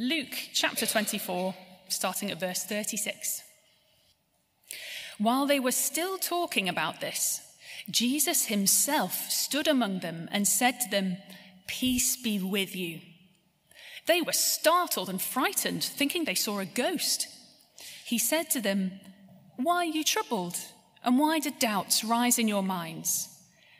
Luke 0.00 0.50
chapter 0.52 0.86
24, 0.86 1.56
starting 1.88 2.30
at 2.30 2.38
verse 2.38 2.62
36. 2.62 3.42
While 5.18 5.44
they 5.44 5.58
were 5.58 5.72
still 5.72 6.18
talking 6.18 6.68
about 6.68 7.00
this, 7.00 7.40
Jesus 7.90 8.44
himself 8.44 9.28
stood 9.28 9.66
among 9.66 9.98
them 9.98 10.28
and 10.30 10.46
said 10.46 10.78
to 10.78 10.88
them, 10.88 11.16
Peace 11.66 12.16
be 12.16 12.38
with 12.38 12.76
you. 12.76 13.00
They 14.06 14.22
were 14.22 14.32
startled 14.32 15.08
and 15.08 15.20
frightened, 15.20 15.82
thinking 15.82 16.24
they 16.24 16.36
saw 16.36 16.60
a 16.60 16.64
ghost. 16.64 17.26
He 18.04 18.20
said 18.20 18.50
to 18.50 18.60
them, 18.60 19.00
Why 19.56 19.78
are 19.78 19.84
you 19.84 20.04
troubled? 20.04 20.58
And 21.02 21.18
why 21.18 21.40
do 21.40 21.50
doubts 21.50 22.04
rise 22.04 22.38
in 22.38 22.46
your 22.46 22.62
minds? 22.62 23.28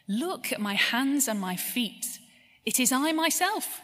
Look 0.08 0.52
at 0.52 0.60
my 0.60 0.74
hands 0.74 1.28
and 1.28 1.38
my 1.38 1.54
feet. 1.54 2.18
It 2.66 2.80
is 2.80 2.90
I 2.90 3.12
myself. 3.12 3.80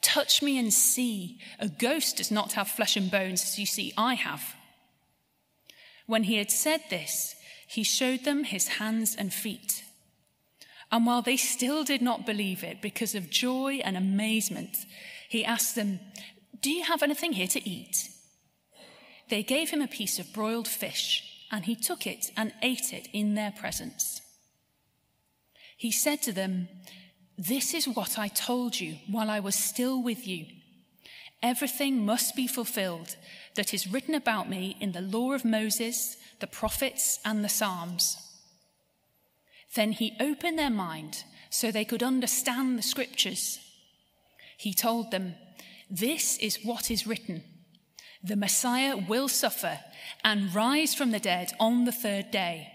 Touch 0.00 0.42
me 0.42 0.58
and 0.58 0.72
see. 0.72 1.40
A 1.58 1.68
ghost 1.68 2.16
does 2.16 2.30
not 2.30 2.52
have 2.52 2.68
flesh 2.68 2.96
and 2.96 3.10
bones 3.10 3.42
as 3.42 3.58
you 3.58 3.66
see 3.66 3.92
I 3.96 4.14
have. 4.14 4.54
When 6.06 6.24
he 6.24 6.36
had 6.36 6.50
said 6.50 6.82
this, 6.88 7.34
he 7.66 7.82
showed 7.82 8.24
them 8.24 8.44
his 8.44 8.68
hands 8.68 9.14
and 9.16 9.32
feet. 9.32 9.84
And 10.90 11.04
while 11.04 11.20
they 11.20 11.36
still 11.36 11.84
did 11.84 12.00
not 12.00 12.24
believe 12.24 12.64
it 12.64 12.80
because 12.80 13.14
of 13.14 13.28
joy 13.28 13.80
and 13.84 13.96
amazement, 13.96 14.86
he 15.28 15.44
asked 15.44 15.74
them, 15.74 16.00
Do 16.62 16.70
you 16.70 16.84
have 16.84 17.02
anything 17.02 17.34
here 17.34 17.46
to 17.48 17.68
eat? 17.68 18.08
They 19.28 19.42
gave 19.42 19.70
him 19.70 19.82
a 19.82 19.88
piece 19.88 20.18
of 20.18 20.32
broiled 20.32 20.68
fish, 20.68 21.46
and 21.50 21.66
he 21.66 21.76
took 21.76 22.06
it 22.06 22.30
and 22.36 22.54
ate 22.62 22.92
it 22.92 23.08
in 23.12 23.34
their 23.34 23.52
presence. 23.52 24.22
He 25.76 25.92
said 25.92 26.22
to 26.22 26.32
them, 26.32 26.68
this 27.38 27.72
is 27.72 27.86
what 27.86 28.18
I 28.18 28.26
told 28.26 28.80
you 28.80 28.96
while 29.08 29.30
I 29.30 29.38
was 29.38 29.54
still 29.54 30.02
with 30.02 30.26
you. 30.26 30.46
Everything 31.40 32.04
must 32.04 32.34
be 32.34 32.48
fulfilled 32.48 33.14
that 33.54 33.72
is 33.72 33.86
written 33.86 34.16
about 34.16 34.50
me 34.50 34.76
in 34.80 34.90
the 34.90 35.00
law 35.00 35.32
of 35.32 35.44
Moses, 35.44 36.16
the 36.40 36.48
prophets, 36.48 37.20
and 37.24 37.44
the 37.44 37.48
Psalms. 37.48 38.16
Then 39.76 39.92
he 39.92 40.16
opened 40.18 40.58
their 40.58 40.70
mind 40.70 41.22
so 41.48 41.70
they 41.70 41.84
could 41.84 42.02
understand 42.02 42.76
the 42.76 42.82
scriptures. 42.82 43.60
He 44.56 44.74
told 44.74 45.12
them, 45.12 45.36
This 45.88 46.38
is 46.38 46.64
what 46.64 46.90
is 46.90 47.06
written 47.06 47.44
the 48.20 48.34
Messiah 48.34 48.96
will 48.96 49.28
suffer 49.28 49.78
and 50.24 50.52
rise 50.52 50.92
from 50.92 51.12
the 51.12 51.20
dead 51.20 51.52
on 51.60 51.84
the 51.84 51.92
third 51.92 52.32
day 52.32 52.72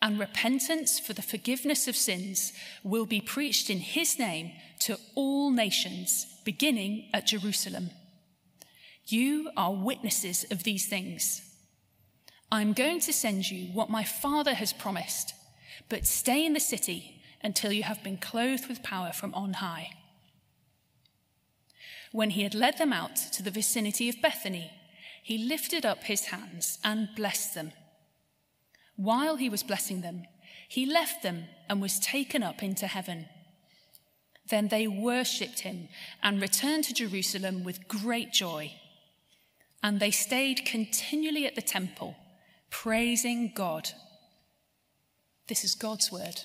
and 0.00 0.18
repentance 0.18 1.00
for 1.00 1.12
the 1.12 1.22
forgiveness 1.22 1.88
of 1.88 1.96
sins 1.96 2.52
will 2.82 3.06
be 3.06 3.20
preached 3.20 3.68
in 3.68 3.78
his 3.78 4.18
name 4.18 4.52
to 4.80 4.98
all 5.14 5.50
nations, 5.50 6.26
beginning 6.44 7.08
at 7.12 7.26
Jerusalem. 7.26 7.90
You 9.06 9.50
are 9.56 9.72
witnesses 9.74 10.44
of 10.50 10.62
these 10.62 10.86
things. 10.86 11.42
I'm 12.52 12.72
going 12.72 13.00
to 13.00 13.12
send 13.12 13.50
you 13.50 13.72
what 13.72 13.90
my 13.90 14.04
Father 14.04 14.54
has 14.54 14.72
promised, 14.72 15.34
but 15.88 16.06
stay 16.06 16.46
in 16.46 16.52
the 16.52 16.60
city 16.60 17.22
until 17.42 17.72
you 17.72 17.82
have 17.82 18.02
been 18.02 18.18
clothed 18.18 18.68
with 18.68 18.82
power 18.82 19.12
from 19.12 19.34
on 19.34 19.54
high. 19.54 19.90
When 22.12 22.30
he 22.30 22.42
had 22.42 22.54
led 22.54 22.78
them 22.78 22.92
out 22.92 23.16
to 23.32 23.42
the 23.42 23.50
vicinity 23.50 24.08
of 24.08 24.22
Bethany, 24.22 24.70
he 25.22 25.38
lifted 25.38 25.84
up 25.84 26.04
his 26.04 26.26
hands 26.26 26.78
and 26.82 27.08
blessed 27.14 27.54
them. 27.54 27.72
While 28.98 29.36
he 29.36 29.48
was 29.48 29.62
blessing 29.62 30.00
them, 30.00 30.24
he 30.68 30.84
left 30.84 31.22
them 31.22 31.44
and 31.68 31.80
was 31.80 32.00
taken 32.00 32.42
up 32.42 32.64
into 32.64 32.88
heaven. 32.88 33.26
Then 34.50 34.68
they 34.68 34.88
worshipped 34.88 35.60
him 35.60 35.88
and 36.20 36.42
returned 36.42 36.82
to 36.84 36.94
Jerusalem 36.94 37.62
with 37.62 37.86
great 37.86 38.32
joy. 38.32 38.72
And 39.84 40.00
they 40.00 40.10
stayed 40.10 40.64
continually 40.64 41.46
at 41.46 41.54
the 41.54 41.62
temple, 41.62 42.16
praising 42.70 43.52
God. 43.54 43.90
This 45.46 45.62
is 45.62 45.76
God's 45.76 46.10
word. 46.10 46.40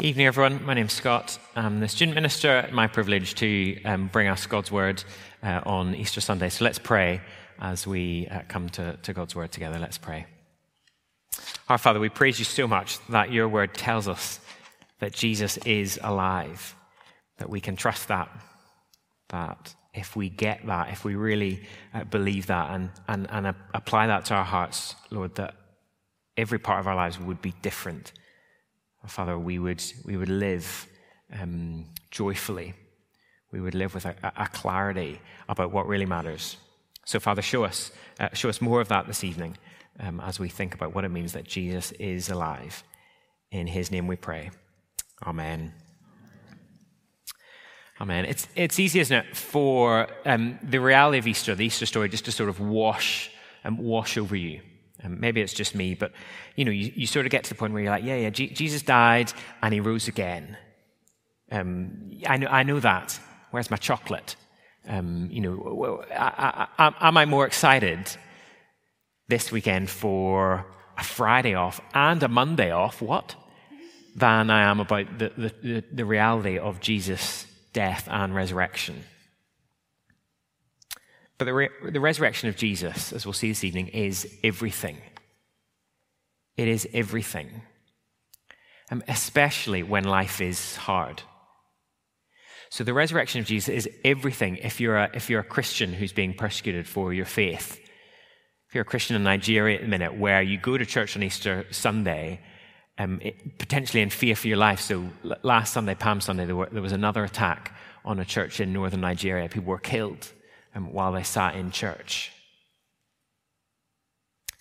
Evening, 0.00 0.26
everyone. 0.28 0.64
My 0.64 0.72
name's 0.72 0.94
Scott. 0.94 1.38
I'm 1.54 1.80
the 1.80 1.88
student 1.88 2.14
minister. 2.14 2.70
My 2.72 2.86
privilege 2.86 3.34
to 3.34 3.82
um, 3.82 4.06
bring 4.06 4.28
us 4.28 4.46
God's 4.46 4.72
word 4.72 5.04
uh, 5.42 5.60
on 5.66 5.94
Easter 5.94 6.22
Sunday. 6.22 6.48
So 6.48 6.64
let's 6.64 6.78
pray 6.78 7.20
as 7.62 7.86
we 7.86 8.26
uh, 8.26 8.40
come 8.48 8.68
to, 8.68 8.96
to 9.02 9.12
God's 9.12 9.36
word 9.36 9.52
together. 9.52 9.78
Let's 9.78 9.96
pray. 9.96 10.26
Our 11.68 11.78
Father, 11.78 12.00
we 12.00 12.08
praise 12.08 12.38
you 12.38 12.44
so 12.44 12.66
much 12.66 12.98
that 13.06 13.32
your 13.32 13.48
word 13.48 13.72
tells 13.72 14.08
us 14.08 14.40
that 14.98 15.12
Jesus 15.12 15.56
is 15.58 15.98
alive, 16.02 16.74
that 17.38 17.48
we 17.48 17.60
can 17.60 17.76
trust 17.76 18.08
that, 18.08 18.28
that 19.28 19.74
if 19.94 20.16
we 20.16 20.28
get 20.28 20.66
that, 20.66 20.90
if 20.90 21.04
we 21.04 21.14
really 21.14 21.62
uh, 21.94 22.02
believe 22.04 22.46
that 22.48 22.72
and, 22.72 22.90
and, 23.06 23.30
and 23.30 23.46
uh, 23.46 23.52
apply 23.74 24.08
that 24.08 24.24
to 24.26 24.34
our 24.34 24.44
hearts, 24.44 24.96
Lord, 25.10 25.36
that 25.36 25.54
every 26.36 26.58
part 26.58 26.80
of 26.80 26.88
our 26.88 26.96
lives 26.96 27.20
would 27.20 27.40
be 27.40 27.54
different. 27.62 28.12
Our 29.04 29.08
Father, 29.08 29.38
we 29.38 29.60
would, 29.60 29.82
we 30.04 30.16
would 30.16 30.28
live 30.28 30.88
um, 31.40 31.86
joyfully. 32.10 32.74
We 33.52 33.60
would 33.60 33.74
live 33.74 33.94
with 33.94 34.06
a, 34.06 34.16
a 34.36 34.48
clarity 34.48 35.20
about 35.48 35.72
what 35.72 35.86
really 35.86 36.06
matters. 36.06 36.56
So, 37.04 37.18
Father, 37.18 37.42
show 37.42 37.64
us, 37.64 37.90
uh, 38.20 38.28
show 38.32 38.48
us 38.48 38.60
more 38.60 38.80
of 38.80 38.88
that 38.88 39.06
this 39.06 39.24
evening 39.24 39.58
um, 40.00 40.20
as 40.20 40.38
we 40.38 40.48
think 40.48 40.74
about 40.74 40.94
what 40.94 41.04
it 41.04 41.10
means 41.10 41.32
that 41.32 41.44
Jesus 41.44 41.92
is 41.92 42.28
alive. 42.28 42.84
In 43.50 43.66
his 43.66 43.90
name 43.90 44.06
we 44.06 44.16
pray. 44.16 44.50
Amen. 45.26 45.74
Amen. 48.00 48.24
It's, 48.24 48.48
it's 48.56 48.80
easy, 48.80 49.00
isn't 49.00 49.16
it, 49.16 49.36
for 49.36 50.08
um, 50.24 50.58
the 50.62 50.80
reality 50.80 51.18
of 51.18 51.26
Easter, 51.26 51.54
the 51.54 51.66
Easter 51.66 51.86
story, 51.86 52.08
just 52.08 52.24
to 52.24 52.32
sort 52.32 52.48
of 52.48 52.58
wash 52.58 53.30
and 53.64 53.78
um, 53.78 53.84
wash 53.84 54.16
over 54.16 54.34
you. 54.34 54.60
Um, 55.04 55.20
maybe 55.20 55.40
it's 55.40 55.52
just 55.52 55.74
me, 55.74 55.94
but 55.94 56.12
you 56.56 56.64
know, 56.64 56.70
you, 56.70 56.92
you, 56.94 57.06
sort 57.06 57.26
of 57.26 57.30
get 57.30 57.44
to 57.44 57.50
the 57.50 57.54
point 57.56 57.72
where 57.72 57.82
you're 57.82 57.92
like, 57.92 58.04
yeah, 58.04 58.16
yeah, 58.16 58.30
G- 58.30 58.50
Jesus 58.50 58.82
died 58.82 59.32
and 59.62 59.74
he 59.74 59.80
rose 59.80 60.08
again. 60.08 60.56
Um, 61.50 62.10
I 62.26 62.36
know, 62.38 62.46
I 62.46 62.62
know 62.62 62.80
that. 62.80 63.18
Where's 63.50 63.70
my 63.70 63.76
chocolate? 63.76 64.36
Um, 64.88 65.28
you 65.30 65.40
know, 65.40 66.04
I, 66.10 66.66
I, 66.78 67.08
am 67.08 67.16
I 67.16 67.24
more 67.24 67.46
excited 67.46 68.10
this 69.28 69.52
weekend 69.52 69.88
for 69.88 70.66
a 70.98 71.04
Friday 71.04 71.54
off 71.54 71.80
and 71.94 72.22
a 72.22 72.28
Monday 72.28 72.70
off, 72.70 73.00
what? 73.00 73.36
Than 74.16 74.50
I 74.50 74.62
am 74.64 74.80
about 74.80 75.18
the, 75.18 75.52
the, 75.62 75.84
the 75.92 76.04
reality 76.04 76.58
of 76.58 76.80
Jesus' 76.80 77.46
death 77.72 78.08
and 78.10 78.34
resurrection. 78.34 79.04
But 81.38 81.46
the, 81.46 81.54
re- 81.54 81.90
the 81.90 82.00
resurrection 82.00 82.48
of 82.48 82.56
Jesus, 82.56 83.12
as 83.12 83.24
we'll 83.24 83.32
see 83.32 83.48
this 83.48 83.64
evening, 83.64 83.88
is 83.88 84.28
everything. 84.44 84.98
It 86.56 86.68
is 86.68 86.86
everything. 86.92 87.62
Um, 88.90 89.02
especially 89.08 89.82
when 89.82 90.04
life 90.04 90.40
is 90.40 90.76
hard. 90.76 91.22
So 92.72 92.84
the 92.84 92.94
resurrection 92.94 93.38
of 93.38 93.46
Jesus 93.46 93.68
is 93.68 93.90
everything 94.02 94.56
if 94.56 94.80
you're 94.80 94.96
a, 94.96 95.10
if 95.12 95.28
you're 95.28 95.40
a 95.40 95.44
Christian 95.44 95.92
who's 95.92 96.14
being 96.14 96.32
persecuted 96.32 96.88
for 96.88 97.12
your 97.12 97.26
faith. 97.26 97.78
If 98.66 98.74
you're 98.74 98.80
a 98.80 98.86
Christian 98.86 99.14
in 99.14 99.22
Nigeria 99.22 99.76
at 99.76 99.82
the 99.82 99.88
minute 99.88 100.16
where 100.16 100.40
you 100.40 100.56
go 100.56 100.78
to 100.78 100.86
church 100.86 101.14
on 101.14 101.22
Easter 101.22 101.66
Sunday, 101.70 102.40
um, 102.96 103.20
it, 103.20 103.58
potentially 103.58 104.00
in 104.00 104.08
fear 104.08 104.34
for 104.34 104.48
your 104.48 104.56
life. 104.56 104.80
So 104.80 105.06
last 105.42 105.74
Sunday, 105.74 105.94
Palm 105.94 106.22
Sunday, 106.22 106.46
there, 106.46 106.56
were, 106.56 106.70
there, 106.72 106.80
was 106.80 106.92
another 106.92 107.24
attack 107.24 107.76
on 108.06 108.18
a 108.18 108.24
church 108.24 108.58
in 108.58 108.72
northern 108.72 109.02
Nigeria. 109.02 109.50
People 109.50 109.68
were 109.68 109.78
killed 109.78 110.32
um, 110.74 110.94
while 110.94 111.12
they 111.12 111.24
sat 111.24 111.54
in 111.56 111.72
church. 111.72 112.32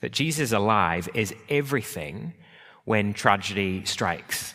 That 0.01 0.11
Jesus 0.11 0.51
alive 0.51 1.07
is 1.13 1.33
everything 1.47 2.33
when 2.83 3.13
tragedy 3.13 3.85
strikes. 3.85 4.53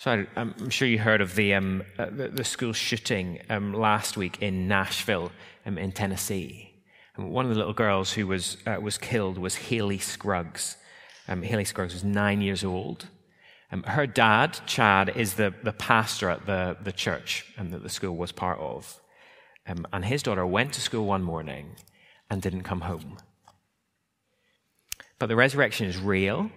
So 0.00 0.24
I'm 0.34 0.70
sure 0.70 0.88
you 0.88 0.98
heard 0.98 1.20
of 1.20 1.34
the, 1.34 1.52
um, 1.52 1.82
uh, 1.98 2.06
the, 2.10 2.42
school 2.42 2.72
shooting 2.72 3.38
um, 3.50 3.74
last 3.74 4.16
week 4.16 4.40
in 4.40 4.66
Nashville 4.66 5.30
um, 5.66 5.76
in 5.76 5.92
Tennessee. 5.92 6.72
And 7.16 7.30
one 7.30 7.44
of 7.44 7.50
the 7.50 7.58
little 7.58 7.74
girls 7.74 8.10
who 8.10 8.26
was, 8.26 8.56
uh, 8.66 8.78
was 8.80 8.96
killed 8.96 9.36
was 9.36 9.68
Hallie 9.68 9.98
Scruggs. 9.98 10.78
Um, 11.28 11.42
Hallie 11.42 11.66
Scruggs 11.66 11.92
was 11.92 12.02
nine 12.02 12.40
years 12.40 12.64
old. 12.64 13.08
Um, 13.70 13.82
her 13.82 14.06
dad, 14.06 14.58
Chad, 14.64 15.12
is 15.16 15.34
the, 15.34 15.52
the 15.62 15.74
pastor 15.74 16.30
at 16.30 16.46
the, 16.46 16.78
the 16.82 16.92
church 16.92 17.44
um, 17.58 17.68
that 17.68 17.82
the 17.82 17.90
school 17.90 18.16
was 18.16 18.32
part 18.32 18.58
of. 18.58 19.02
and 19.66 20.02
his 20.06 20.22
daughter 20.22 20.46
went 20.46 20.72
to 20.72 20.80
school 20.80 21.04
one 21.04 21.22
morning 21.22 21.76
and 22.30 22.40
didn't 22.40 22.62
come 22.62 22.80
home. 22.80 23.18
But 25.18 25.26
the 25.26 25.36
resurrection 25.36 25.88
is 25.88 25.98
real. 25.98 26.50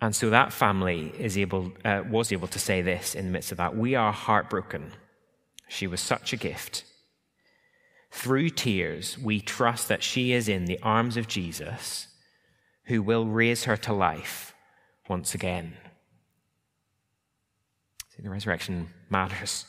And 0.00 0.14
so 0.14 0.30
that 0.30 0.52
family 0.52 1.12
is 1.18 1.36
able, 1.36 1.72
uh, 1.84 2.02
was 2.08 2.32
able 2.32 2.48
to 2.48 2.58
say 2.58 2.82
this 2.82 3.14
in 3.14 3.26
the 3.26 3.32
midst 3.32 3.50
of 3.50 3.58
that 3.58 3.76
We 3.76 3.94
are 3.94 4.12
heartbroken. 4.12 4.92
She 5.68 5.86
was 5.86 6.00
such 6.00 6.32
a 6.32 6.36
gift. 6.36 6.84
Through 8.10 8.50
tears, 8.50 9.18
we 9.18 9.40
trust 9.40 9.88
that 9.88 10.02
she 10.02 10.32
is 10.32 10.48
in 10.48 10.64
the 10.64 10.78
arms 10.82 11.16
of 11.16 11.28
Jesus, 11.28 12.06
who 12.84 13.02
will 13.02 13.26
raise 13.26 13.64
her 13.64 13.76
to 13.76 13.92
life 13.92 14.54
once 15.08 15.34
again. 15.34 15.76
See, 18.16 18.22
the 18.22 18.30
resurrection 18.30 18.88
matters. 19.10 19.66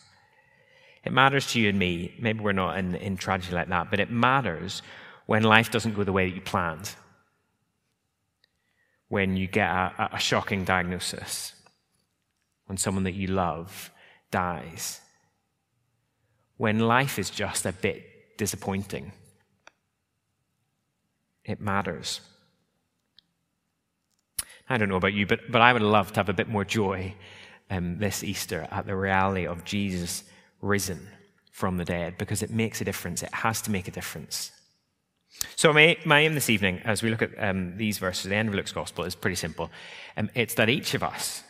It 1.04 1.12
matters 1.12 1.52
to 1.52 1.60
you 1.60 1.70
and 1.70 1.80
me. 1.80 2.16
Maybe 2.20 2.40
we're 2.40 2.52
not 2.54 2.78
in, 2.78 2.96
in 2.96 3.18
tragedy 3.18 3.56
like 3.56 3.70
that, 3.70 3.90
but 3.90 4.00
it 4.00 4.12
matters 4.12 4.82
when 5.26 5.44
life 5.44 5.70
doesn't 5.70 5.96
go 5.96 6.04
the 6.04 6.14
way 6.14 6.30
that 6.30 6.36
you 6.36 6.42
planned. 6.42 6.96
When 9.10 9.36
you 9.38 9.48
get 9.48 9.70
a, 9.70 10.10
a 10.14 10.20
shocking 10.20 10.64
diagnosis. 10.64 11.54
When 12.66 12.78
someone 12.78 13.04
that 13.04 13.14
you 13.14 13.28
love 13.28 13.92
dies. 14.32 15.02
When 16.58 16.80
life 16.80 17.20
is 17.20 17.30
just 17.30 17.66
a 17.66 17.72
bit 17.72 18.38
disappointing. 18.38 19.12
It 21.44 21.60
matters. 21.60 22.22
I 24.70 24.78
don't 24.78 24.90
know 24.90 24.98
about 24.98 25.14
you, 25.14 25.26
but, 25.26 25.52
but 25.52 25.62
I 25.62 25.74
would 25.74 25.82
love 25.82 26.14
to 26.14 26.20
have 26.20 26.30
a 26.30 26.34
bit 26.34 26.48
more 26.48 26.64
joy 26.64 27.16
um, 27.72 27.98
this 27.98 28.24
Easter 28.24 28.68
at 28.72 28.86
the 28.86 28.96
reality 28.96 29.48
of 29.48 29.66
Jesus 29.66 30.24
risen 30.62 31.08
from 31.52 31.78
the 31.78 31.86
dead 31.86 32.18
because 32.18 32.44
it 32.44 32.52
makes 32.52 32.82
a 32.82 32.86
difference. 32.86 33.24
It 33.24 33.34
has 33.34 33.62
to 33.64 33.72
make 33.72 33.88
a 33.88 33.92
difference. 33.92 34.52
So, 35.56 35.72
my, 35.74 35.98
my 36.06 36.22
aim 36.22 36.34
this 36.34 36.50
evening, 36.50 36.82
as 36.86 37.04
we 37.04 37.10
look 37.10 37.22
at 37.22 37.32
um, 37.38 37.78
these 37.78 37.98
verses, 37.98 38.24
the 38.24 38.36
end 38.36 38.50
of 38.50 38.56
Luke's 38.56 38.72
gospel, 38.72 39.04
is 39.04 39.16
pretty 39.16 39.36
simple. 39.36 39.70
Um, 40.18 40.30
it's 40.36 40.56
that 40.56 40.70
each 40.70 40.94
of 40.94 41.04
us, 41.04 41.44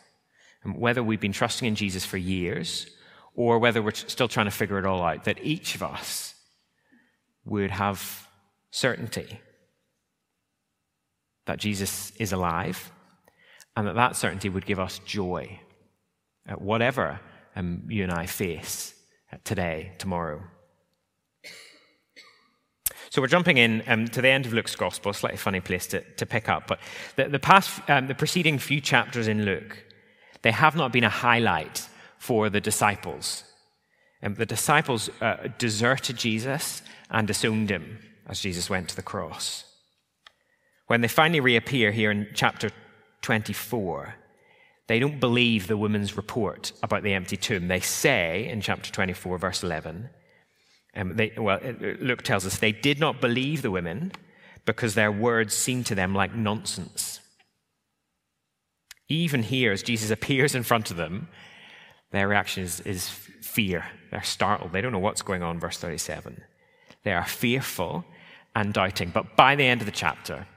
um, 0.65 0.79
whether 0.79 1.01
we've 1.01 1.19
been 1.19 1.31
trusting 1.31 1.67
in 1.67 1.75
Jesus 1.75 2.05
for 2.05 2.17
years 2.17 2.87
or 3.35 3.57
whether 3.59 3.81
we're 3.81 3.93
still 3.93 4.27
trying 4.27 4.47
to 4.47 4.51
figure 4.51 4.77
it 4.77 4.85
all 4.85 5.01
out, 5.01 5.23
that 5.23 5.43
each 5.43 5.75
of 5.75 5.83
us 5.83 6.35
would 7.45 7.71
have 7.71 8.27
certainty 8.71 9.39
that 11.45 11.57
Jesus 11.57 12.11
is 12.17 12.31
alive 12.31 12.91
and 13.75 13.87
that 13.87 13.95
that 13.95 14.15
certainty 14.15 14.49
would 14.49 14.65
give 14.65 14.79
us 14.79 14.99
joy 14.99 15.59
at 16.45 16.61
whatever 16.61 17.19
um, 17.55 17.83
you 17.87 18.03
and 18.03 18.11
I 18.11 18.25
face 18.25 18.93
today, 19.43 19.93
tomorrow. 19.97 20.43
So 23.09 23.21
we're 23.21 23.27
jumping 23.27 23.57
in 23.57 23.83
um, 23.87 24.07
to 24.09 24.21
the 24.21 24.29
end 24.29 24.45
of 24.45 24.53
Luke's 24.53 24.75
gospel, 24.75 25.13
slightly 25.13 25.37
funny 25.37 25.61
place 25.61 25.87
to, 25.87 26.01
to 26.01 26.25
pick 26.25 26.47
up. 26.47 26.67
But 26.67 26.79
the, 27.15 27.27
the 27.27 27.39
past, 27.39 27.81
um, 27.89 28.07
the 28.07 28.15
preceding 28.15 28.59
few 28.59 28.81
chapters 28.81 29.27
in 29.27 29.45
Luke, 29.45 29.83
they 30.43 30.51
have 30.51 30.75
not 30.75 30.93
been 30.93 31.03
a 31.03 31.09
highlight 31.09 31.87
for 32.17 32.49
the 32.49 32.61
disciples. 32.61 33.43
Um, 34.21 34.35
the 34.35 34.45
disciples 34.45 35.09
uh, 35.21 35.47
deserted 35.57 36.17
Jesus 36.17 36.81
and 37.09 37.27
disowned 37.27 37.71
him 37.71 37.99
as 38.27 38.41
Jesus 38.41 38.69
went 38.69 38.89
to 38.89 38.95
the 38.95 39.01
cross. 39.01 39.65
When 40.87 41.01
they 41.01 41.07
finally 41.07 41.39
reappear 41.39 41.91
here 41.91 42.11
in 42.11 42.27
chapter 42.33 42.69
24, 43.21 44.15
they 44.87 44.99
don't 44.99 45.19
believe 45.19 45.67
the 45.67 45.77
woman's 45.77 46.17
report 46.17 46.71
about 46.83 47.03
the 47.03 47.13
empty 47.13 47.37
tomb. 47.37 47.67
They 47.67 47.79
say 47.79 48.47
in 48.47 48.61
chapter 48.61 48.91
24, 48.91 49.37
verse 49.37 49.63
11, 49.63 50.09
um, 50.99 51.15
they, 51.15 51.31
well, 51.37 51.59
Luke 52.01 52.23
tells 52.23 52.45
us 52.45 52.59
they 52.59 52.73
did 52.73 52.99
not 52.99 53.21
believe 53.21 53.61
the 53.61 53.71
women 53.71 54.11
because 54.65 54.95
their 54.95 55.11
words 55.11 55.53
seemed 55.53 55.85
to 55.85 55.95
them 55.95 56.13
like 56.13 56.35
nonsense. 56.35 57.21
Even 59.07 59.41
here, 59.41 59.71
as 59.71 59.81
Jesus 59.81 60.11
appears 60.17 60.55
in 60.55 60.63
front 60.63 60.91
of 60.91 60.97
them, 60.97 61.29
their 62.11 62.27
reaction 62.27 62.63
is, 62.63 62.81
is 62.81 63.07
fear. 63.07 63.85
They're 64.11 64.23
startled. 64.23 64.73
They 64.73 64.81
don't 64.81 64.91
know 64.91 64.99
what's 64.99 65.21
going 65.21 65.41
on, 65.41 65.59
verse 65.59 65.77
37. 65.77 66.41
They 67.03 67.13
are 67.13 67.25
fearful 67.25 68.03
and 68.53 68.73
doubting. 68.73 69.11
But 69.11 69.37
by 69.37 69.55
the 69.55 69.63
end 69.63 69.81
of 69.81 69.85
the 69.85 69.91
chapter, 69.91 70.47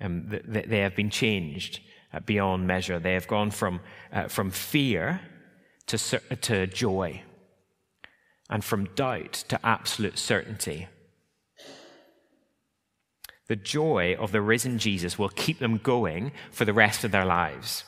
um, 0.00 0.40
they 0.46 0.78
have 0.78 0.96
been 0.96 1.10
changed 1.10 1.80
uh, 2.14 2.20
beyond 2.20 2.66
measure. 2.66 2.98
They 2.98 3.14
have 3.14 3.28
gone 3.28 3.50
from, 3.50 3.80
uh, 4.10 4.28
from 4.28 4.50
fear 4.50 5.20
to, 5.88 5.98
to 5.98 6.66
joy 6.66 7.22
and 8.50 8.64
from 8.64 8.86
doubt 8.94 9.32
to 9.48 9.64
absolute 9.64 10.18
certainty. 10.18 10.88
The 13.48 13.56
joy 13.56 14.16
of 14.18 14.32
the 14.32 14.40
risen 14.40 14.78
Jesus 14.78 15.18
will 15.18 15.28
keep 15.28 15.58
them 15.58 15.78
going 15.78 16.32
for 16.50 16.64
the 16.64 16.72
rest 16.72 17.04
of 17.04 17.10
their 17.10 17.26
lives. 17.26 17.84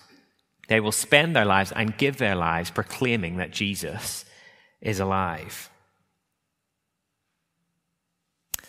They 0.68 0.80
will 0.80 0.92
spend 0.92 1.34
their 1.34 1.44
lives 1.44 1.72
and 1.72 1.96
give 1.96 2.18
their 2.18 2.34
lives 2.34 2.70
proclaiming 2.70 3.36
that 3.36 3.52
Jesus 3.52 4.24
is 4.80 5.00
alive. 5.00 5.70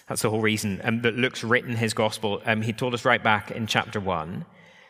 That's 0.08 0.22
the 0.22 0.30
whole 0.30 0.42
reason 0.42 0.80
um, 0.84 1.02
that 1.02 1.18
Luke's 1.18 1.44
written 1.44 1.76
his 1.76 1.94
gospel. 1.94 2.42
Um, 2.46 2.62
he 2.62 2.72
told 2.72 2.94
us 2.94 3.04
right 3.04 3.22
back 3.22 3.52
in 3.52 3.68
chapter 3.68 4.00
1 4.00 4.46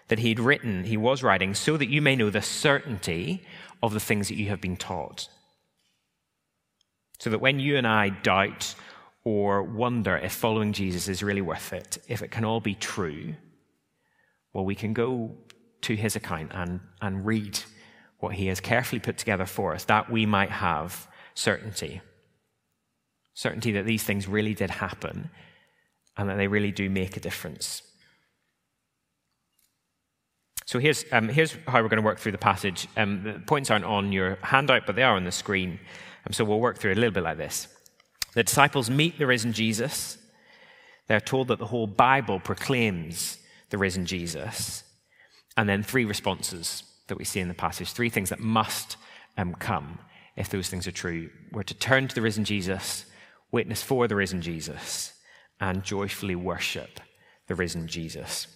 that 0.10 0.20
he'd 0.20 0.40
written, 0.40 0.84
he 0.84 0.98
was 0.98 1.24
writing, 1.24 1.56
so 1.56 1.76
that 1.78 1.90
you 1.90 2.02
may 2.02 2.16
know 2.16 2.30
the 2.30 2.42
certainty 2.42 3.44
of 3.82 3.94
the 3.94 4.00
things 4.00 4.28
that 4.28 4.38
you 4.38 4.50
have 4.50 4.62
been 4.62 4.78
taught. 4.78 5.28
So 7.20 7.30
that 7.30 7.40
when 7.40 7.60
you 7.60 7.78
and 7.78 7.88
I 7.88 8.10
doubt 8.10 8.76
or 9.24 9.64
wonder 9.64 10.16
if 10.18 10.34
following 10.34 10.72
Jesus 10.74 11.08
is 11.08 11.24
really 11.24 11.42
worth 11.42 11.74
it, 11.74 11.98
if 12.08 12.22
it 12.22 12.32
can 12.32 12.46
all 12.46 12.60
be 12.60 12.76
true, 12.76 13.36
well, 14.54 14.66
we 14.66 14.76
can 14.76 14.94
go 14.94 15.36
to 15.82 15.96
his 15.96 16.16
account 16.16 16.52
and, 16.54 16.80
and 17.02 17.26
read 17.26 17.60
what 18.20 18.34
he 18.34 18.48
has 18.48 18.60
carefully 18.60 19.00
put 19.00 19.18
together 19.18 19.46
for 19.46 19.74
us, 19.74 19.86
that 19.86 20.10
we 20.10 20.26
might 20.26 20.50
have 20.50 21.08
certainty. 21.34 22.02
Certainty 23.34 23.72
that 23.74 23.86
these 23.86 24.04
things 24.04 24.28
really 24.28 24.54
did 24.54 24.70
happen 24.70 25.30
and 26.18 26.30
that 26.30 26.38
they 26.38 26.48
really 26.48 26.72
do 26.72 26.90
make 26.90 27.16
a 27.16 27.20
difference. 27.20 27.84
So 30.66 30.80
here's, 30.80 31.06
um, 31.12 31.30
here's 31.30 31.56
how 31.68 31.82
we're 31.82 31.88
going 31.88 32.02
to 32.02 32.06
work 32.06 32.20
through 32.20 32.34
the 32.34 32.38
passage. 32.38 32.88
Um, 32.98 33.24
the 33.24 33.40
points 33.40 33.72
aren't 33.72 33.86
on 33.86 34.12
your 34.12 34.38
handout, 34.42 34.86
but 34.86 34.96
they 34.96 35.04
are 35.04 35.16
on 35.16 35.24
the 35.24 35.32
screen. 35.32 35.80
Um, 36.28 36.34
so 36.34 36.44
we'll 36.44 36.60
work 36.60 36.78
through 36.78 36.92
it 36.92 36.98
a 36.98 37.00
little 37.00 37.14
bit 37.14 37.24
like 37.24 37.38
this. 37.38 37.70
The 38.34 38.44
disciples 38.44 38.90
meet 38.90 39.18
the 39.18 39.26
risen 39.26 39.54
Jesus. 39.54 40.18
They're 41.08 41.22
told 41.22 41.48
that 41.48 41.58
the 41.58 41.68
whole 41.68 41.88
Bible 41.88 42.40
proclaims 42.40 43.38
the 43.70 43.78
risen 43.78 44.06
Jesus. 44.06 44.84
And 45.56 45.70
then 45.70 45.84
three 45.84 46.04
responses 46.04 46.84
that 47.08 47.18
we 47.18 47.24
see 47.24 47.40
in 47.40 47.48
the 47.48 47.54
passage, 47.54 47.94
three 47.94 48.10
things 48.10 48.30
that 48.30 48.42
must 48.42 48.98
um, 49.38 49.56
come 49.56 50.00
if 50.36 50.50
those 50.50 50.68
things 50.68 50.86
are 50.86 50.92
true. 50.92 51.30
We're 51.54 51.64
to 51.64 51.74
turn 51.74 52.10
to 52.10 52.16
the 52.16 52.22
risen 52.22 52.44
Jesus, 52.44 53.06
witness 53.52 53.82
for 53.82 54.08
the 54.08 54.16
risen 54.16 54.42
Jesus, 54.42 55.14
and 55.62 55.82
joyfully 55.82 56.36
worship 56.36 57.00
the 57.48 57.56
risen 57.56 57.88
Jesus. 57.88 58.48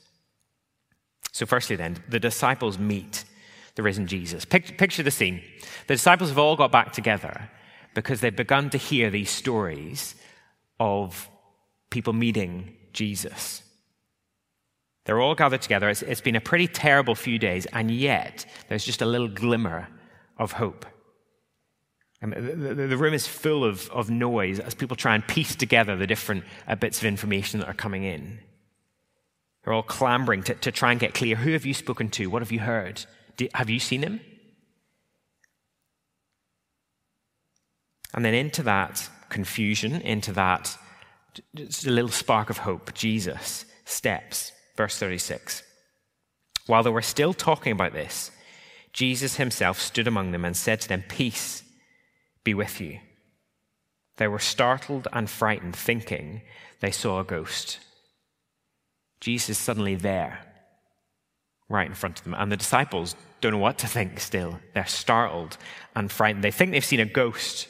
So, 1.31 1.45
firstly, 1.45 1.77
then, 1.77 2.03
the 2.09 2.19
disciples 2.19 2.77
meet 2.77 3.23
the 3.75 3.83
risen 3.83 4.05
Jesus. 4.05 4.43
Picture 4.43 5.01
the 5.01 5.09
scene. 5.09 5.41
The 5.87 5.93
disciples 5.93 6.29
have 6.29 6.37
all 6.37 6.57
got 6.57 6.73
back 6.73 6.91
together 6.91 7.49
because 7.93 8.21
they've 8.21 8.35
begun 8.35 8.69
to 8.69 8.77
hear 8.77 9.09
these 9.09 9.29
stories 9.29 10.15
of 10.79 11.29
people 11.89 12.13
meeting 12.13 12.75
Jesus. 12.93 13.63
They're 15.05 15.19
all 15.19 15.35
gathered 15.35 15.61
together. 15.61 15.89
It's, 15.89 16.01
it's 16.03 16.21
been 16.21 16.35
a 16.35 16.41
pretty 16.41 16.67
terrible 16.67 17.15
few 17.15 17.39
days, 17.39 17.65
and 17.67 17.89
yet 17.91 18.45
there's 18.69 18.85
just 18.85 19.01
a 19.01 19.05
little 19.05 19.27
glimmer 19.27 19.87
of 20.37 20.53
hope. 20.53 20.85
The, 22.21 22.27
the, 22.27 22.87
the 22.87 22.97
room 22.97 23.15
is 23.15 23.25
full 23.25 23.63
of, 23.65 23.89
of 23.89 24.11
noise 24.11 24.59
as 24.59 24.75
people 24.75 24.95
try 24.95 25.15
and 25.15 25.27
piece 25.27 25.55
together 25.55 25.95
the 25.95 26.05
different 26.05 26.43
uh, 26.67 26.75
bits 26.75 26.99
of 26.99 27.05
information 27.05 27.59
that 27.59 27.67
are 27.67 27.73
coming 27.73 28.03
in. 28.03 28.39
They're 29.63 29.73
all 29.73 29.83
clambering 29.83 30.43
to, 30.43 30.55
to 30.55 30.71
try 30.71 30.91
and 30.91 30.99
get 30.99 31.15
clear. 31.15 31.35
Who 31.35 31.53
have 31.53 31.65
you 31.65 31.73
spoken 31.73 32.09
to? 32.11 32.27
What 32.27 32.43
have 32.43 32.51
you 32.51 32.59
heard? 32.59 33.05
Do, 33.37 33.47
have 33.55 33.69
you 33.71 33.79
seen 33.79 34.03
him? 34.03 34.21
And 38.13 38.25
then 38.25 38.33
into 38.33 38.63
that 38.63 39.09
confusion, 39.29 40.01
into 40.01 40.33
that 40.33 40.77
just 41.55 41.87
a 41.87 41.91
little 41.91 42.09
spark 42.09 42.49
of 42.49 42.59
hope, 42.59 42.93
Jesus 42.93 43.65
steps. 43.85 44.51
Verse 44.75 44.97
36. 44.97 45.63
While 46.67 46.83
they 46.83 46.89
were 46.89 47.01
still 47.01 47.33
talking 47.33 47.71
about 47.71 47.93
this, 47.93 48.31
Jesus 48.93 49.35
himself 49.37 49.79
stood 49.79 50.07
among 50.07 50.31
them 50.31 50.45
and 50.45 50.55
said 50.55 50.81
to 50.81 50.89
them, 50.89 51.03
Peace 51.07 51.63
be 52.43 52.53
with 52.53 52.81
you. 52.81 52.99
They 54.17 54.27
were 54.27 54.39
startled 54.39 55.07
and 55.13 55.29
frightened, 55.29 55.75
thinking 55.75 56.41
they 56.79 56.91
saw 56.91 57.19
a 57.19 57.23
ghost. 57.23 57.79
Jesus 59.19 59.57
suddenly 59.57 59.95
there, 59.95 60.39
right 61.69 61.87
in 61.87 61.93
front 61.93 62.19
of 62.19 62.23
them. 62.25 62.33
And 62.33 62.51
the 62.51 62.57
disciples 62.57 63.15
don't 63.39 63.53
know 63.53 63.57
what 63.57 63.77
to 63.79 63.87
think 63.87 64.19
still. 64.19 64.59
They're 64.73 64.85
startled 64.85 65.57
and 65.95 66.11
frightened. 66.11 66.43
They 66.43 66.51
think 66.51 66.71
they've 66.71 66.83
seen 66.83 66.99
a 66.99 67.05
ghost, 67.05 67.67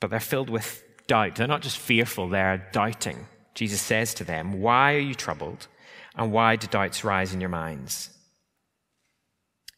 but 0.00 0.10
they're 0.10 0.20
filled 0.20 0.50
with 0.50 0.84
doubt. 1.06 1.36
They're 1.36 1.46
not 1.46 1.62
just 1.62 1.78
fearful, 1.78 2.28
they're 2.28 2.68
doubting. 2.72 3.26
Jesus 3.54 3.80
says 3.80 4.14
to 4.14 4.24
them, 4.24 4.60
Why 4.60 4.94
are 4.94 5.00
you 5.00 5.14
troubled? 5.14 5.66
And 6.14 6.32
why 6.32 6.56
do 6.56 6.66
doubts 6.66 7.04
rise 7.04 7.32
in 7.32 7.40
your 7.40 7.48
minds? 7.50 8.10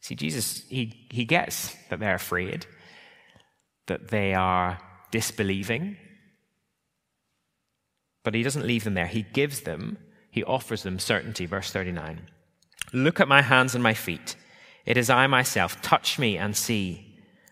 See, 0.01 0.15
Jesus, 0.15 0.63
he, 0.67 1.07
he 1.11 1.25
gets 1.25 1.75
that 1.89 1.99
they're 1.99 2.15
afraid, 2.15 2.65
that 3.85 4.09
they 4.09 4.33
are 4.33 4.79
disbelieving, 5.11 5.97
but 8.23 8.33
he 8.33 8.43
doesn't 8.43 8.65
leave 8.65 8.83
them 8.83 8.95
there. 8.95 9.07
He 9.07 9.21
gives 9.21 9.61
them, 9.61 9.97
he 10.29 10.43
offers 10.43 10.83
them 10.83 10.99
certainty. 10.99 11.45
Verse 11.45 11.71
39 11.71 12.21
Look 12.93 13.19
at 13.19 13.27
my 13.27 13.41
hands 13.41 13.73
and 13.75 13.83
my 13.83 13.93
feet. 13.93 14.35
It 14.85 14.97
is 14.97 15.09
I 15.09 15.27
myself. 15.27 15.81
Touch 15.81 16.17
me 16.19 16.37
and 16.37 16.55
see. 16.55 17.10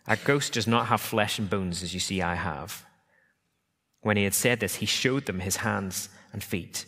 A 0.09 0.17
ghost 0.17 0.53
does 0.53 0.67
not 0.67 0.87
have 0.87 0.99
flesh 0.99 1.37
and 1.37 1.47
bones 1.47 1.83
as 1.83 1.93
you 1.93 1.99
see 1.99 2.19
I 2.19 2.33
have. 2.33 2.83
When 4.01 4.17
he 4.17 4.23
had 4.23 4.33
said 4.33 4.59
this, 4.59 4.75
he 4.75 4.87
showed 4.87 5.27
them 5.27 5.39
his 5.39 5.57
hands 5.57 6.09
and 6.33 6.43
feet. 6.43 6.87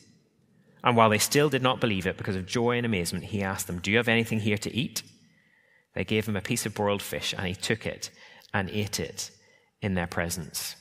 And 0.83 0.97
while 0.97 1.11
they 1.11 1.19
still 1.19 1.47
did 1.47 1.61
not 1.61 1.79
believe 1.79 2.07
it 2.07 2.17
because 2.17 2.35
of 2.35 2.47
joy 2.47 2.77
and 2.77 2.85
amazement, 2.85 3.25
he 3.25 3.43
asked 3.43 3.67
them, 3.67 3.77
Do 3.77 3.91
you 3.91 3.97
have 3.97 4.07
anything 4.07 4.39
here 4.39 4.57
to 4.57 4.75
eat? 4.75 5.03
They 5.93 6.03
gave 6.03 6.27
him 6.27 6.35
a 6.35 6.41
piece 6.41 6.65
of 6.65 6.73
broiled 6.73 7.03
fish, 7.03 7.35
and 7.37 7.45
he 7.45 7.53
took 7.53 7.85
it 7.85 8.09
and 8.55 8.69
ate 8.71 8.99
it 8.99 9.29
in 9.83 9.93
their 9.93 10.07
presence. 10.07 10.75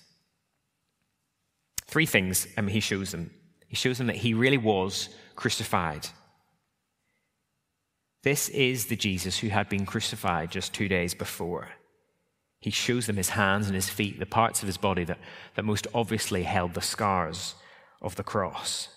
Three 1.86 2.06
things 2.06 2.48
um, 2.56 2.68
he 2.68 2.80
shows 2.80 3.10
them. 3.10 3.32
He 3.68 3.76
shows 3.76 3.98
them 3.98 4.06
that 4.06 4.16
he 4.16 4.32
really 4.32 4.58
was 4.58 5.10
crucified. 5.36 6.08
This 8.22 8.48
is 8.48 8.86
the 8.86 8.96
Jesus 8.96 9.38
who 9.38 9.48
had 9.48 9.68
been 9.68 9.84
crucified 9.84 10.50
just 10.50 10.72
two 10.72 10.88
days 10.88 11.12
before. 11.12 11.68
He 12.60 12.70
shows 12.70 13.06
them 13.06 13.16
his 13.16 13.30
hands 13.30 13.66
and 13.66 13.74
his 13.74 13.88
feet, 13.88 14.18
the 14.18 14.26
parts 14.26 14.62
of 14.62 14.66
his 14.66 14.76
body 14.76 15.04
that, 15.04 15.18
that 15.54 15.64
most 15.64 15.86
obviously 15.94 16.42
held 16.42 16.74
the 16.74 16.82
scars 16.82 17.54
of 18.02 18.16
the 18.16 18.22
cross. 18.22 18.88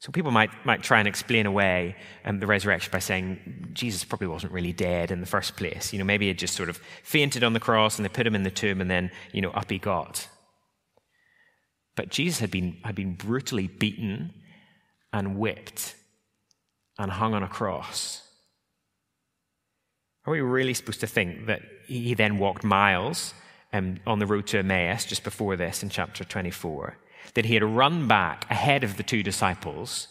So 0.00 0.12
people 0.12 0.30
might, 0.30 0.50
might 0.64 0.82
try 0.82 1.00
and 1.00 1.08
explain 1.08 1.44
away 1.44 1.96
um, 2.24 2.38
the 2.38 2.46
resurrection 2.46 2.90
by 2.92 3.00
saying 3.00 3.70
Jesus 3.72 4.04
probably 4.04 4.28
wasn't 4.28 4.52
really 4.52 4.72
dead 4.72 5.10
in 5.10 5.20
the 5.20 5.26
first 5.26 5.56
place. 5.56 5.92
You 5.92 5.98
know, 5.98 6.04
maybe 6.04 6.28
he 6.28 6.34
just 6.34 6.54
sort 6.54 6.68
of 6.68 6.80
fainted 7.02 7.42
on 7.42 7.52
the 7.52 7.60
cross 7.60 7.98
and 7.98 8.04
they 8.04 8.08
put 8.08 8.26
him 8.26 8.36
in 8.36 8.44
the 8.44 8.50
tomb 8.50 8.80
and 8.80 8.90
then, 8.90 9.10
you 9.32 9.42
know, 9.42 9.50
up 9.50 9.70
he 9.70 9.78
got. 9.78 10.28
But 11.96 12.10
Jesus 12.10 12.38
had 12.38 12.52
been, 12.52 12.76
had 12.84 12.94
been 12.94 13.14
brutally 13.14 13.66
beaten 13.66 14.32
and 15.12 15.36
whipped 15.36 15.96
and 16.96 17.10
hung 17.10 17.34
on 17.34 17.42
a 17.42 17.48
cross. 17.48 18.22
Are 20.28 20.30
we 20.30 20.42
really 20.42 20.74
supposed 20.74 21.00
to 21.00 21.06
think 21.06 21.46
that 21.46 21.62
he 21.86 22.12
then 22.12 22.36
walked 22.36 22.62
miles 22.62 23.32
um, 23.72 23.96
on 24.06 24.18
the 24.18 24.26
road 24.26 24.46
to 24.48 24.58
Emmaus 24.58 25.06
just 25.06 25.24
before 25.24 25.56
this 25.56 25.82
in 25.82 25.88
chapter 25.88 26.22
24? 26.22 26.98
That 27.32 27.46
he 27.46 27.54
had 27.54 27.64
run 27.64 28.06
back 28.06 28.44
ahead 28.50 28.84
of 28.84 28.98
the 28.98 29.02
two 29.02 29.22
disciples? 29.22 30.06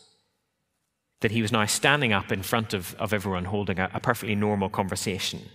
That 1.19 1.29
he 1.29 1.43
was 1.43 1.51
now 1.51 1.67
standing 1.67 2.13
up 2.13 2.31
in 2.31 2.41
front 2.41 2.73
of, 2.73 2.95
of 2.95 3.13
everyone 3.13 3.45
holding 3.45 3.77
a, 3.77 3.91
a 3.93 3.99
perfectly 3.99 4.33
normal 4.33 4.69
conversation? 4.69 5.49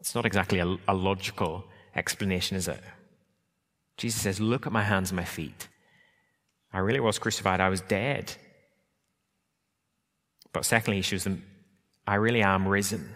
It's 0.00 0.16
not 0.16 0.26
exactly 0.26 0.58
a, 0.58 0.76
a 0.88 0.94
logical 0.94 1.64
explanation, 1.94 2.56
is 2.56 2.66
it? 2.66 2.82
Jesus 3.98 4.20
says, 4.20 4.40
Look 4.40 4.66
at 4.66 4.72
my 4.72 4.82
hands 4.82 5.12
and 5.12 5.16
my 5.16 5.24
feet. 5.24 5.68
I 6.72 6.80
really 6.80 6.98
was 6.98 7.20
crucified. 7.20 7.60
I 7.60 7.68
was 7.68 7.82
dead. 7.82 8.34
But 10.52 10.64
secondly, 10.64 10.96
he 10.96 11.02
shows 11.02 11.22
them 11.22 11.44
I 12.06 12.14
really 12.14 12.42
am 12.42 12.68
risen. 12.68 13.14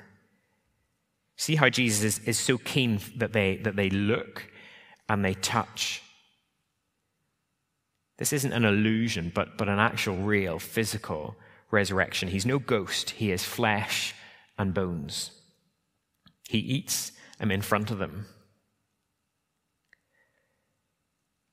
See 1.37 1.56
how 1.56 1.68
Jesus 1.68 2.18
is, 2.18 2.38
so 2.38 2.59
keen 2.59 3.00
that 3.16 3.32
they, 3.32 3.56
that 3.59 3.76
they 3.76 3.88
look 3.88 4.50
and 5.09 5.25
they 5.25 5.35
touch. 5.35 6.02
This 8.18 8.32
isn't 8.32 8.52
an 8.52 8.64
illusion, 8.64 9.32
but, 9.35 9.56
but 9.56 9.68
an 9.68 9.78
actual, 9.78 10.16
real, 10.16 10.59
physical 10.59 11.37
resurrection. 11.70 12.28
He's 12.28 12.44
no 12.44 12.59
ghost, 12.59 13.11
he 13.11 13.30
is 13.32 13.42
flesh 13.42 14.14
and 14.59 14.75
bones. 14.75 15.30
He 16.49 16.59
eats 16.59 17.12
them 17.38 17.50
in 17.50 17.62
front 17.62 17.90
of 17.90 17.99
them. 17.99 18.26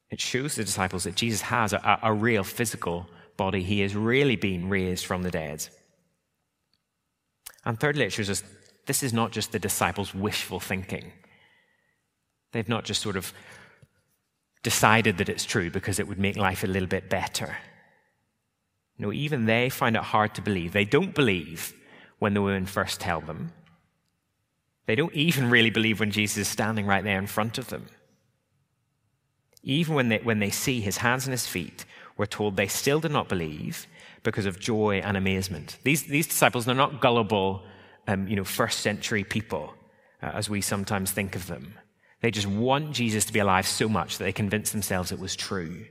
It 0.10 0.20
shows 0.20 0.56
the 0.56 0.63
disciples 0.63 1.03
that 1.03 1.15
Jesus 1.15 1.41
has 1.41 1.74
a, 1.74 2.00
a 2.01 2.13
real 2.13 2.44
physical 2.44 3.08
body. 3.38 3.63
He 3.63 3.82
has 3.82 3.96
really 3.96 4.36
been 4.36 4.70
raised 4.70 5.06
from 5.06 5.22
the 5.22 5.32
dead. 5.32 5.67
And 7.67 7.77
thirdly, 7.77 8.05
it 8.05 8.13
shows 8.13 8.29
us 8.29 8.43
this 8.86 9.03
is 9.03 9.12
not 9.12 9.33
just 9.33 9.51
the 9.51 9.59
disciples' 9.59 10.15
wishful 10.15 10.62
thinking. 10.62 11.12
They've 12.53 12.69
not 12.69 12.86
just 12.86 13.01
sort 13.01 13.17
of 13.17 13.33
decided 14.63 15.17
that 15.17 15.27
it's 15.27 15.43
true 15.43 15.69
because 15.69 16.00
it 16.00 16.07
would 16.07 16.17
make 16.17 16.38
life 16.38 16.63
a 16.63 16.67
little 16.67 16.88
bit 16.88 17.09
better. 17.09 17.57
No, 18.97 19.12
even 19.12 19.47
they 19.47 19.67
find 19.67 19.97
it 19.97 20.01
hard 20.01 20.33
to 20.36 20.41
believe. 20.41 20.71
They 20.71 20.86
don't 20.86 21.13
believe 21.13 21.74
when 22.19 22.33
the 22.33 22.41
women 22.41 22.65
first 22.65 23.01
tell 23.01 23.19
them. 23.19 23.51
They 24.86 24.95
don't 24.95 25.13
even 25.13 25.50
really 25.50 25.69
believe 25.69 26.00
when 26.00 26.12
Jesus 26.12 26.38
is 26.38 26.47
standing 26.47 26.86
right 26.86 27.03
there 27.03 27.19
in 27.19 27.27
front 27.27 27.57
of 27.57 27.67
them. 27.67 27.88
Even 29.62 29.93
when 29.93 30.07
they, 30.07 30.19
when 30.19 30.39
they 30.39 30.51
see 30.51 30.79
his 30.79 30.97
hands 30.97 31.25
and 31.25 31.33
his 31.33 31.47
feet, 31.47 31.83
we're 32.15 32.27
told 32.27 32.55
they 32.55 32.67
still 32.67 33.01
do 33.01 33.09
not 33.09 33.27
believe 33.27 33.88
because 34.27 34.46
of 34.46 34.60
joy 34.60 34.98
and 34.98 35.15
amazement. 35.15 35.77
These, 35.84 36.03
these 36.03 36.27
disciples, 36.27 36.65
they're 36.65 36.75
not 36.75 37.00
gullible, 37.00 37.63
um, 38.07 38.27
you 38.27 38.36
know, 38.36 38.43
first 38.43 38.81
century 38.81 39.24
people, 39.24 39.74
uh, 40.22 40.31
as 40.34 40.50
we 40.50 40.60
sometimes 40.60 41.12
think 41.12 41.34
of 41.34 41.48
them. 41.48 41.75
They 42.22 42.29
just 42.29 42.46
want 42.46 42.91
Jesus 42.91 43.24
to 43.24 43.31
be 43.31 43.39
alive 43.39 43.65
so 43.65 43.88
much 43.88 44.17
that 44.17 44.25
they 44.25 44.34
convince 44.34 44.74
themselves 44.74 45.13
it 45.13 45.19
was 45.19 45.34
true. 45.38 45.86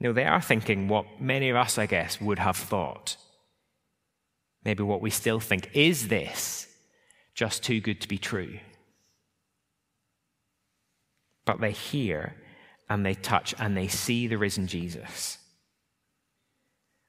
No, 0.00 0.12
they 0.12 0.26
are 0.26 0.42
thinking 0.42 0.86
what 0.86 1.18
many 1.18 1.48
of 1.48 1.56
us, 1.56 1.78
I 1.78 1.86
guess, 1.86 2.20
would 2.20 2.38
have 2.40 2.58
thought. 2.58 3.16
Maybe 4.62 4.82
what 4.82 5.00
we 5.00 5.08
still 5.08 5.40
think 5.40 5.70
is 5.72 6.08
this 6.08 6.68
just 7.32 7.64
too 7.64 7.80
good 7.80 8.02
to 8.02 8.08
be 8.08 8.18
true? 8.18 8.58
But 11.46 11.58
they 11.58 11.72
hear 11.72 12.34
and 12.90 13.06
they 13.06 13.14
touch 13.14 13.54
and 13.58 13.74
they 13.74 13.88
see 13.88 14.26
the 14.26 14.36
risen 14.36 14.66
Jesus. 14.66 15.38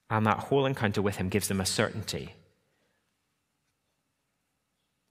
And 0.10 0.26
that 0.26 0.40
whole 0.40 0.66
encounter 0.66 1.02
with 1.02 1.18
him 1.18 1.30
gives 1.30 1.48
them 1.48 1.60
a 1.60 1.66
certainty. 1.66 2.34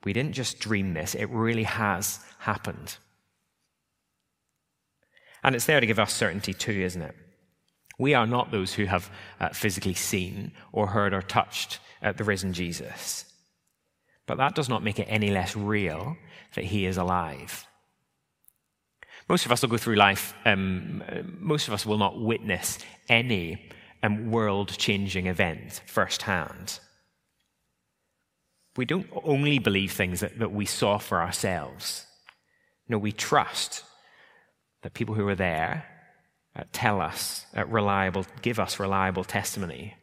We 0.04 0.12
didn't 0.12 0.32
just 0.32 0.58
dream 0.58 0.94
this, 0.94 1.14
it 1.14 1.28
really 1.30 1.64
has 1.64 2.20
happened. 2.38 2.96
And 5.42 5.54
it's 5.54 5.66
there 5.66 5.80
to 5.80 5.86
give 5.86 5.98
us 5.98 6.12
certainty 6.12 6.54
too, 6.54 6.72
isn't 6.72 7.02
it? 7.02 7.14
We 7.98 8.14
are 8.14 8.26
not 8.26 8.50
those 8.50 8.74
who 8.74 8.84
have 8.86 9.10
uh, 9.40 9.50
physically 9.50 9.94
seen 9.94 10.52
or 10.72 10.88
heard 10.88 11.14
or 11.14 11.22
touched 11.22 11.78
uh, 12.02 12.12
the 12.12 12.24
risen 12.24 12.52
Jesus. 12.52 13.24
But 14.26 14.38
that 14.38 14.54
does 14.54 14.68
not 14.68 14.82
make 14.82 14.98
it 14.98 15.06
any 15.08 15.30
less 15.30 15.56
real 15.56 16.16
that 16.54 16.64
he 16.64 16.84
is 16.84 16.96
alive. 16.96 17.66
Most 19.28 19.46
of 19.46 19.52
us 19.52 19.62
will 19.62 19.70
go 19.70 19.76
through 19.76 19.96
life, 19.96 20.34
um, 20.44 21.02
most 21.38 21.68
of 21.68 21.74
us 21.74 21.86
will 21.86 21.98
not 21.98 22.20
witness 22.20 22.78
any 23.08 23.70
um, 24.06 24.30
world 24.30 24.76
changing 24.78 25.26
event 25.26 25.82
firsthand. 25.86 26.78
We 28.76 28.84
don't 28.84 29.08
only 29.24 29.58
believe 29.58 29.92
things 29.92 30.20
that, 30.20 30.38
that 30.38 30.52
we 30.52 30.66
saw 30.66 30.98
for 30.98 31.20
ourselves. 31.20 32.06
No, 32.88 32.98
we 32.98 33.12
trust 33.12 33.84
that 34.82 34.94
people 34.94 35.14
who 35.14 35.26
are 35.28 35.34
there 35.34 35.84
uh, 36.54 36.64
tell 36.72 37.00
us 37.00 37.44
uh, 37.56 37.66
reliable, 37.66 38.26
give 38.42 38.60
us 38.60 38.78
reliable 38.78 39.24
testimony. 39.24 39.94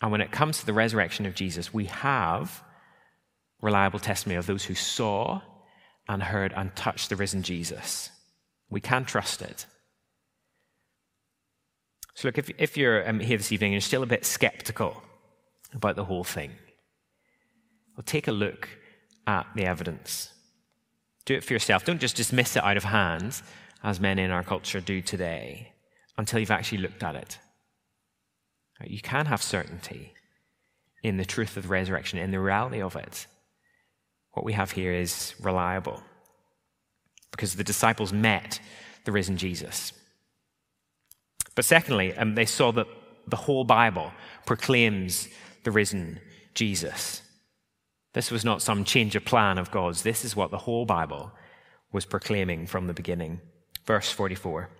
And 0.00 0.12
when 0.12 0.20
it 0.20 0.30
comes 0.30 0.58
to 0.58 0.66
the 0.66 0.72
resurrection 0.72 1.26
of 1.26 1.34
Jesus, 1.34 1.72
we 1.72 1.86
have 1.86 2.62
reliable 3.60 3.98
testimony 3.98 4.36
of 4.36 4.46
those 4.46 4.64
who 4.64 4.74
saw 4.74 5.40
and 6.08 6.22
heard 6.22 6.52
and 6.54 6.74
touched 6.76 7.08
the 7.08 7.16
risen 7.16 7.42
Jesus. 7.42 8.10
We 8.68 8.80
can 8.80 9.04
trust 9.04 9.40
it. 9.40 9.66
So, 12.14 12.28
look, 12.28 12.38
if, 12.38 12.50
if 12.58 12.76
you're 12.76 13.08
um, 13.08 13.20
here 13.20 13.36
this 13.36 13.52
evening 13.52 13.68
and 13.68 13.74
you're 13.74 13.80
still 13.80 14.02
a 14.02 14.06
bit 14.06 14.24
skeptical 14.24 15.02
about 15.72 15.96
the 15.96 16.04
whole 16.04 16.24
thing, 16.24 16.52
well, 17.96 18.04
take 18.04 18.28
a 18.28 18.32
look 18.32 18.68
at 19.26 19.46
the 19.54 19.64
evidence. 19.64 20.32
Do 21.24 21.34
it 21.34 21.44
for 21.44 21.52
yourself. 21.52 21.84
Don't 21.84 22.00
just 22.00 22.16
dismiss 22.16 22.56
it 22.56 22.64
out 22.64 22.76
of 22.76 22.84
hand, 22.84 23.40
as 23.82 24.00
men 24.00 24.18
in 24.18 24.30
our 24.30 24.42
culture 24.42 24.80
do 24.80 25.00
today, 25.00 25.72
until 26.16 26.38
you've 26.38 26.50
actually 26.50 26.78
looked 26.78 27.02
at 27.02 27.16
it. 27.16 27.38
You 28.84 29.00
can 29.00 29.26
have 29.26 29.42
certainty 29.42 30.12
in 31.02 31.16
the 31.16 31.24
truth 31.24 31.56
of 31.56 31.64
the 31.64 31.68
resurrection, 31.68 32.18
in 32.18 32.30
the 32.30 32.40
reality 32.40 32.80
of 32.80 32.96
it. 32.96 33.26
What 34.32 34.44
we 34.44 34.52
have 34.52 34.72
here 34.72 34.92
is 34.92 35.34
reliable 35.40 36.02
because 37.30 37.56
the 37.56 37.64
disciples 37.64 38.12
met 38.12 38.60
the 39.04 39.12
risen 39.12 39.36
Jesus. 39.36 39.92
But 41.54 41.64
secondly, 41.64 42.16
um, 42.16 42.34
they 42.34 42.46
saw 42.46 42.72
that 42.72 42.86
the 43.26 43.36
whole 43.36 43.64
Bible 43.64 44.12
proclaims 44.46 45.28
the 45.62 45.70
risen 45.70 46.20
Jesus. 46.54 47.22
This 48.12 48.30
was 48.30 48.44
not 48.44 48.62
some 48.62 48.84
change 48.84 49.16
of 49.16 49.24
plan 49.24 49.58
of 49.58 49.70
God's. 49.70 50.02
This 50.02 50.24
is 50.24 50.36
what 50.36 50.50
the 50.50 50.58
whole 50.58 50.84
Bible 50.84 51.32
was 51.92 52.04
proclaiming 52.04 52.66
from 52.66 52.86
the 52.86 52.94
beginning. 52.94 53.40
Verse 53.86 54.10
44. 54.10 54.70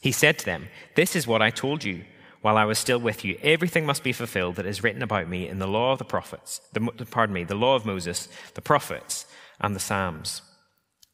He 0.00 0.12
said 0.12 0.38
to 0.38 0.44
them, 0.44 0.68
This 0.94 1.16
is 1.16 1.26
what 1.26 1.42
I 1.42 1.50
told 1.50 1.84
you 1.84 2.04
while 2.42 2.56
I 2.56 2.64
was 2.64 2.78
still 2.78 2.98
with 2.98 3.24
you. 3.24 3.38
Everything 3.42 3.84
must 3.84 4.02
be 4.02 4.12
fulfilled 4.12 4.56
that 4.56 4.66
is 4.66 4.82
written 4.82 5.02
about 5.02 5.28
me 5.28 5.48
in 5.48 5.58
the 5.58 5.66
law 5.66 5.92
of 5.92 5.98
the 5.98 6.04
prophets, 6.04 6.60
the, 6.72 6.80
pardon 7.10 7.34
me, 7.34 7.44
the 7.44 7.54
law 7.54 7.74
of 7.74 7.86
Moses, 7.86 8.28
the 8.54 8.62
prophets, 8.62 9.26
and 9.60 9.74
the 9.74 9.80
Psalms. 9.80 10.42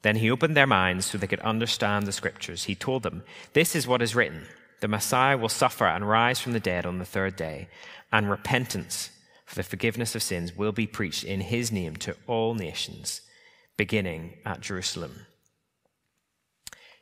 Then 0.03 0.17
he 0.17 0.31
opened 0.31 0.57
their 0.57 0.67
minds 0.67 1.07
so 1.07 1.17
they 1.17 1.29
could 1.29 1.41
understand 1.41 2.07
the 2.07 2.13
scriptures. 2.13 2.65
He 2.65 2.75
told 2.75 3.03
them, 3.03 3.23
This 3.53 3.75
is 3.75 3.87
what 3.87 4.03
is 4.03 4.15
written 4.15 4.47
the 4.83 4.89
Messiah 4.89 5.39
will 5.39 5.49
suffer 5.49 5.87
and 5.87 6.09
rise 6.09 6.41
from 6.41 6.55
the 6.55 6.61
dead 6.61 6.87
on 6.87 6.99
the 6.99 7.05
third 7.05 7.37
day, 7.37 7.69
and 8.13 8.29
repentance 8.29 9.11
for 9.47 9.55
the 9.55 9.63
forgiveness 9.63 10.17
of 10.17 10.25
sins 10.25 10.57
will 10.57 10.73
be 10.73 10.89
preached 10.89 11.23
in 11.23 11.41
his 11.41 11.71
name 11.71 11.95
to 11.95 12.17
all 12.27 12.55
nations, 12.55 13.21
beginning 13.77 14.35
at 14.45 14.61
Jerusalem. 14.61 15.27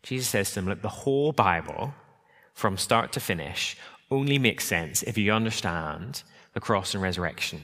Jesus 0.02 0.28
says 0.28 0.50
to 0.50 0.56
them, 0.56 0.66
Look, 0.66 0.82
the 0.82 0.88
whole 0.90 1.32
Bible, 1.32 1.94
from 2.52 2.76
start 2.76 3.12
to 3.12 3.20
finish, 3.20 3.78
only 4.10 4.38
makes 4.38 4.66
sense 4.66 5.02
if 5.02 5.16
you 5.16 5.32
understand 5.32 6.22
the 6.52 6.60
cross 6.60 6.92
and 6.92 7.02
resurrection. 7.02 7.62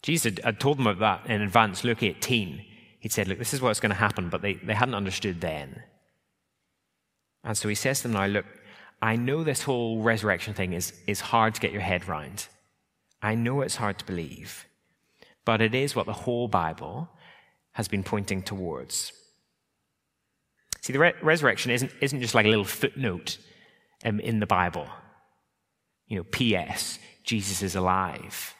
Jesus 0.00 0.38
had 0.44 0.60
told 0.60 0.78
them 0.78 0.86
about 0.86 1.24
that 1.24 1.34
in 1.34 1.42
advance, 1.42 1.82
Luke 1.82 2.04
18. 2.04 2.64
He'd 3.00 3.12
said, 3.12 3.26
Look, 3.26 3.38
this 3.38 3.52
is 3.52 3.60
what's 3.60 3.80
going 3.80 3.90
to 3.90 3.96
happen, 3.96 4.28
but 4.28 4.42
they, 4.42 4.54
they 4.54 4.74
hadn't 4.74 4.94
understood 4.94 5.40
then. 5.40 5.82
And 7.48 7.56
so 7.56 7.66
he 7.70 7.74
says 7.74 8.02
to 8.02 8.02
them 8.04 8.12
now, 8.12 8.26
Look, 8.26 8.44
I 9.00 9.16
know 9.16 9.42
this 9.42 9.62
whole 9.62 10.02
resurrection 10.02 10.52
thing 10.52 10.74
is, 10.74 10.92
is 11.06 11.20
hard 11.20 11.54
to 11.54 11.60
get 11.62 11.72
your 11.72 11.80
head 11.80 12.06
round. 12.06 12.46
I 13.22 13.34
know 13.36 13.62
it's 13.62 13.76
hard 13.76 13.98
to 13.98 14.04
believe, 14.04 14.66
but 15.46 15.62
it 15.62 15.74
is 15.74 15.96
what 15.96 16.04
the 16.04 16.12
whole 16.12 16.46
Bible 16.46 17.08
has 17.72 17.88
been 17.88 18.04
pointing 18.04 18.42
towards. 18.42 19.12
See, 20.82 20.92
the 20.92 20.98
re- 20.98 21.14
resurrection 21.22 21.70
isn't, 21.70 21.90
isn't 22.02 22.20
just 22.20 22.34
like 22.34 22.44
a 22.44 22.50
little 22.50 22.66
footnote 22.66 23.38
um, 24.04 24.20
in 24.20 24.40
the 24.40 24.46
Bible. 24.46 24.86
You 26.06 26.18
know, 26.18 26.24
P.S., 26.24 26.98
Jesus 27.24 27.62
is 27.62 27.74
alive. 27.74 28.54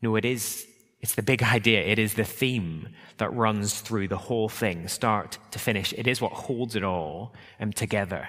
No, 0.00 0.14
it 0.14 0.24
is, 0.24 0.66
it's 1.02 1.16
the 1.16 1.22
big 1.22 1.42
idea. 1.42 1.82
It 1.82 1.98
is 1.98 2.14
the 2.14 2.24
theme 2.24 2.88
that 3.18 3.34
runs 3.34 3.80
through 3.80 4.08
the 4.08 4.16
whole 4.16 4.48
thing, 4.48 4.86
start 4.86 5.38
to 5.50 5.58
finish. 5.58 5.92
It 5.92 6.06
is 6.06 6.20
what 6.20 6.32
holds 6.32 6.76
it 6.76 6.84
all 6.84 7.34
um, 7.60 7.72
together. 7.72 8.28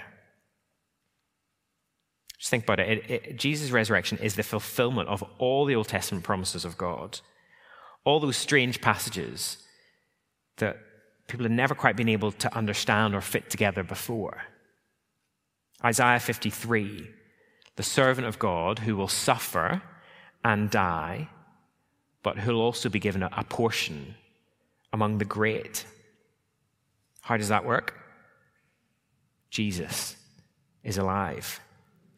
Just 2.40 2.50
think 2.50 2.64
about 2.64 2.80
it. 2.80 2.90
It, 2.90 3.12
it. 3.12 3.38
Jesus' 3.38 3.70
resurrection 3.70 4.18
is 4.18 4.36
the 4.36 4.44
fulfillment 4.44 5.08
of 5.08 5.24
all 5.38 5.66
the 5.66 5.76
Old 5.76 5.88
Testament 5.88 6.24
promises 6.24 6.66
of 6.66 6.78
God. 6.78 7.20
All 8.06 8.20
those 8.20 8.38
strange 8.38 8.82
passages 8.82 9.60
that 10.58 10.78
people 11.28 11.46
had 11.46 11.52
never 11.52 11.76
quite 11.76 11.96
been 11.96 12.10
able 12.10 12.32
to 12.32 12.58
understand 12.58 13.14
or 13.14 13.22
fit 13.22 13.52
together 13.52 13.84
before. 13.84 14.42
Isaiah 15.86 16.20
53, 16.20 17.08
the 17.76 17.84
servant 17.84 18.28
of 18.28 18.40
God 18.40 18.80
who 18.80 18.96
will 18.96 19.08
suffer 19.08 19.84
and 20.44 20.70
die, 20.70 21.30
but 22.24 22.40
who'll 22.40 22.62
also 22.62 22.90
be 22.90 23.00
given 23.00 23.22
a, 23.22 23.44
portion 23.44 24.16
among 24.92 25.18
the 25.18 25.26
great. 25.26 25.86
How 27.22 27.38
does 27.38 27.50
that 27.50 27.66
work? 27.66 28.00
Jesus 29.50 30.16
is 30.84 30.98
alive. 30.98 31.60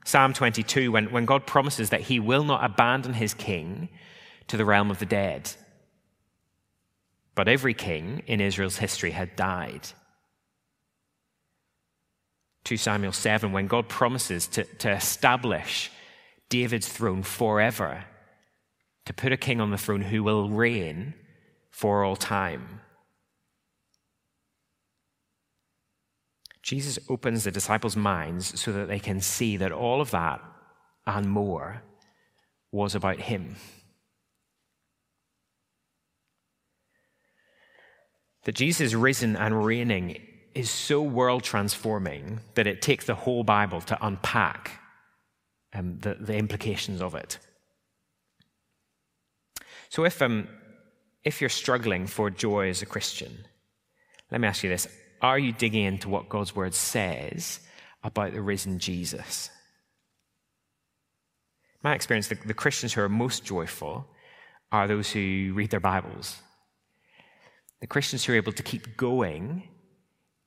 Psalm 0.06 0.34
22, 0.34 0.92
when, 0.92 1.12
when 1.12 1.26
God 1.26 1.48
promises 1.48 1.90
that 1.90 2.02
he 2.02 2.20
will 2.20 2.44
not 2.44 2.64
abandon 2.64 3.14
his 3.14 3.34
king 3.34 3.90
to 4.48 4.58
the 4.58 4.66
realm 4.66 4.92
of 4.92 5.00
the 5.00 5.06
dead. 5.06 5.52
But 7.34 7.48
every 7.48 7.74
king 7.74 8.22
in 8.28 8.40
Israel's 8.40 8.78
history 8.78 9.12
had 9.12 9.36
died. 9.36 9.90
2 12.64 12.78
Samuel 12.78 13.12
7, 13.12 13.52
when 13.52 13.68
God 13.68 13.90
promises 13.90 14.48
to, 14.48 14.64
to 14.64 14.92
establish 14.92 15.92
David's 16.50 16.88
throne 16.88 17.24
forever, 17.24 18.06
to 19.06 19.14
put 19.14 19.32
a 19.32 19.38
king 19.38 19.62
on 19.62 19.72
the 19.72 19.78
throne 19.78 20.02
who 20.02 20.24
will 20.24 20.50
reign 20.50 21.14
for 21.70 22.04
all 22.04 22.16
time. 22.16 22.82
Jesus 26.62 26.98
opens 27.10 27.44
the 27.44 27.52
disciples' 27.52 27.96
minds 27.96 28.60
so 28.60 28.72
that 28.72 28.88
they 28.88 29.00
can 29.00 29.22
see 29.22 29.56
that 29.58 29.72
all 29.72 30.02
of 30.02 30.12
that 30.12 30.42
and 31.06 31.30
more 31.30 31.84
was 32.72 32.96
about 32.96 33.20
him. 33.20 33.56
That 38.46 38.56
Jesus 38.56 38.94
risen 38.94 39.36
and 39.36 39.64
reigning 39.66 40.22
is 40.56 40.70
so 40.70 41.02
world 41.02 41.44
transforming 41.44 42.40
that 42.56 42.66
it 42.66 42.82
takes 42.82 43.06
the 43.06 43.16
whole 43.16 43.44
Bible 43.44 43.82
to 43.82 44.06
unpack 44.06 44.80
um, 45.74 46.00
the, 46.00 46.16
the, 46.16 46.36
implications 46.36 47.02
of 47.02 47.14
it. 47.14 47.38
So, 49.96 50.04
if, 50.04 50.22
um, 50.22 50.50
if 51.24 51.40
you're 51.40 51.50
struggling 51.50 52.06
for 52.06 52.30
joy 52.30 52.68
as 52.68 52.82
a 52.82 52.86
Christian, 52.86 53.32
let 54.30 54.42
me 54.42 54.48
ask 54.50 54.62
you 54.62 54.70
this 54.70 54.90
are 55.22 55.40
you 55.40 55.54
digging 55.54 55.86
into 55.86 56.10
what 56.10 56.28
God's 56.28 56.54
word 56.54 56.74
says 56.74 57.62
about 58.04 58.34
the 58.34 58.42
risen 58.42 58.78
Jesus? 58.78 59.50
My 61.82 61.96
experience, 61.96 62.28
the, 62.28 62.36
the 62.46 62.54
Christians 62.54 62.92
who 62.92 63.00
are 63.04 63.08
most 63.08 63.46
joyful 63.46 64.06
are 64.70 64.86
those 64.86 65.10
who 65.10 65.54
read 65.56 65.70
their 65.70 65.80
Bibles. 65.80 66.36
The 67.80 67.88
Christians 67.88 68.26
who 68.26 68.34
are 68.34 68.36
able 68.44 68.52
to 68.52 68.64
keep 68.64 68.98
going 68.98 69.64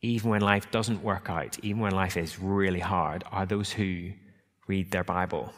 even 0.03 0.29
when 0.29 0.43
life 0.43 0.71
doesn't 0.71 1.03
work 1.03 1.31
out, 1.31 1.59
even 1.61 1.81
when 1.81 1.93
life 1.93 2.19
is 2.19 2.39
really 2.39 2.81
hard, 2.81 3.25
are 3.33 3.47
those 3.47 3.73
who 3.73 4.13
read 4.67 4.91
their 4.91 5.05
Bible. 5.05 5.55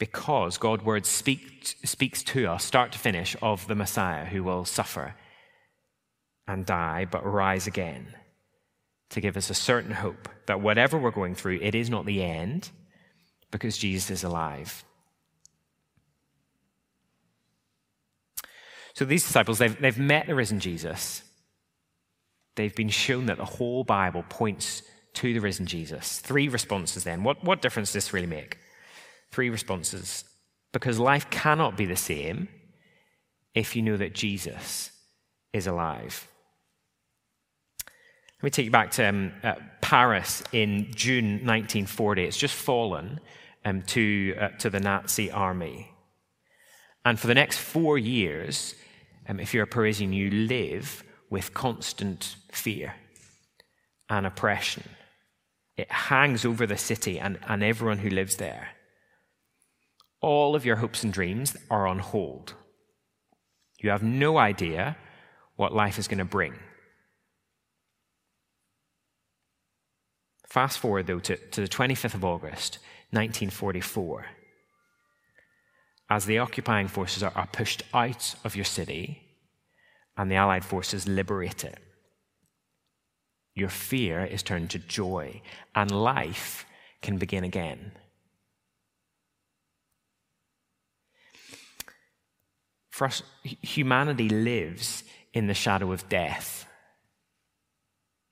Because 0.00 0.56
God's 0.56 0.82
word 0.82 1.04
speak, 1.04 1.76
speaks 1.84 2.22
to 2.22 2.46
us, 2.46 2.64
start 2.64 2.90
to 2.92 2.98
finish, 2.98 3.36
of 3.42 3.66
the 3.66 3.74
Messiah 3.74 4.24
who 4.24 4.42
will 4.42 4.64
suffer 4.64 5.14
and 6.48 6.64
die, 6.64 7.04
but 7.04 7.22
rise 7.22 7.66
again 7.66 8.14
to 9.10 9.20
give 9.20 9.36
us 9.36 9.50
a 9.50 9.54
certain 9.54 9.90
hope 9.90 10.26
that 10.46 10.62
whatever 10.62 10.96
we're 10.96 11.10
going 11.10 11.34
through, 11.34 11.58
it 11.60 11.74
is 11.74 11.90
not 11.90 12.06
the 12.06 12.22
end 12.22 12.70
because 13.50 13.76
Jesus 13.76 14.10
is 14.10 14.24
alive. 14.24 14.84
So 18.94 19.04
these 19.04 19.24
disciples, 19.26 19.58
they've, 19.58 19.78
they've 19.78 19.98
met 19.98 20.28
the 20.28 20.34
risen 20.34 20.60
Jesus. 20.60 21.22
They've 22.54 22.74
been 22.74 22.88
shown 22.88 23.26
that 23.26 23.36
the 23.36 23.44
whole 23.44 23.84
Bible 23.84 24.24
points 24.30 24.82
to 25.14 25.34
the 25.34 25.40
risen 25.40 25.66
Jesus. 25.66 26.20
Three 26.20 26.48
responses 26.48 27.04
then. 27.04 27.22
What, 27.22 27.44
what 27.44 27.60
difference 27.60 27.90
does 27.90 28.04
this 28.04 28.12
really 28.14 28.26
make? 28.26 28.56
Three 29.30 29.50
responses. 29.50 30.24
Because 30.72 30.98
life 30.98 31.30
cannot 31.30 31.76
be 31.76 31.86
the 31.86 31.96
same 31.96 32.48
if 33.54 33.74
you 33.74 33.82
know 33.82 33.96
that 33.96 34.14
Jesus 34.14 34.90
is 35.52 35.66
alive. 35.66 36.28
Let 38.38 38.44
me 38.44 38.50
take 38.50 38.64
you 38.66 38.70
back 38.70 38.92
to 38.92 39.04
um, 39.04 39.32
uh, 39.42 39.56
Paris 39.80 40.42
in 40.52 40.92
June 40.94 41.44
1940. 41.44 42.24
It's 42.24 42.38
just 42.38 42.54
fallen 42.54 43.20
um, 43.64 43.82
to, 43.82 44.34
uh, 44.40 44.48
to 44.58 44.70
the 44.70 44.80
Nazi 44.80 45.30
army. 45.30 45.90
And 47.04 47.18
for 47.18 47.26
the 47.26 47.34
next 47.34 47.58
four 47.58 47.98
years, 47.98 48.74
um, 49.28 49.40
if 49.40 49.52
you're 49.52 49.64
a 49.64 49.66
Parisian, 49.66 50.12
you 50.12 50.30
live 50.30 51.04
with 51.28 51.52
constant 51.54 52.36
fear 52.50 52.94
and 54.08 54.26
oppression. 54.26 54.84
It 55.76 55.90
hangs 55.90 56.44
over 56.44 56.66
the 56.66 56.76
city 56.76 57.18
and, 57.18 57.38
and 57.46 57.62
everyone 57.62 57.98
who 57.98 58.10
lives 58.10 58.36
there. 58.36 58.68
All 60.20 60.54
of 60.54 60.64
your 60.64 60.76
hopes 60.76 61.02
and 61.02 61.12
dreams 61.12 61.56
are 61.70 61.86
on 61.86 61.98
hold. 61.98 62.54
You 63.78 63.90
have 63.90 64.02
no 64.02 64.36
idea 64.36 64.96
what 65.56 65.74
life 65.74 65.98
is 65.98 66.08
going 66.08 66.18
to 66.18 66.24
bring. 66.24 66.54
Fast 70.46 70.78
forward, 70.78 71.06
though, 71.06 71.20
to, 71.20 71.36
to 71.36 71.60
the 71.60 71.68
25th 71.68 72.14
of 72.14 72.24
August, 72.24 72.78
1944. 73.10 74.26
As 76.10 76.26
the 76.26 76.38
occupying 76.38 76.88
forces 76.88 77.22
are, 77.22 77.32
are 77.36 77.46
pushed 77.46 77.84
out 77.94 78.34
of 78.44 78.56
your 78.56 78.64
city 78.64 79.22
and 80.16 80.30
the 80.30 80.34
Allied 80.34 80.64
forces 80.64 81.06
liberate 81.06 81.64
it, 81.64 81.78
your 83.54 83.68
fear 83.68 84.24
is 84.24 84.42
turned 84.42 84.70
to 84.70 84.78
joy, 84.78 85.40
and 85.74 85.90
life 85.90 86.66
can 87.02 87.18
begin 87.18 87.44
again. 87.44 87.92
Humanity 93.44 94.28
lives 94.28 95.04
in 95.32 95.46
the 95.46 95.54
shadow 95.54 95.92
of 95.92 96.08
death. 96.08 96.66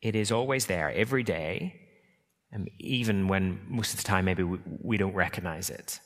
It 0.02 0.14
is 0.14 0.30
always 0.30 0.66
there 0.66 0.90
every 0.90 1.22
day 1.22 1.88
um, 2.54 2.66
even 2.78 3.28
when 3.28 3.60
most 3.68 3.92
of 3.92 3.98
the 3.98 4.04
time 4.04 4.24
maybe 4.24 4.42
we, 4.42 4.58
we 4.82 4.96
don't 4.96 5.14
recognize 5.14 5.70
it. 5.70 6.00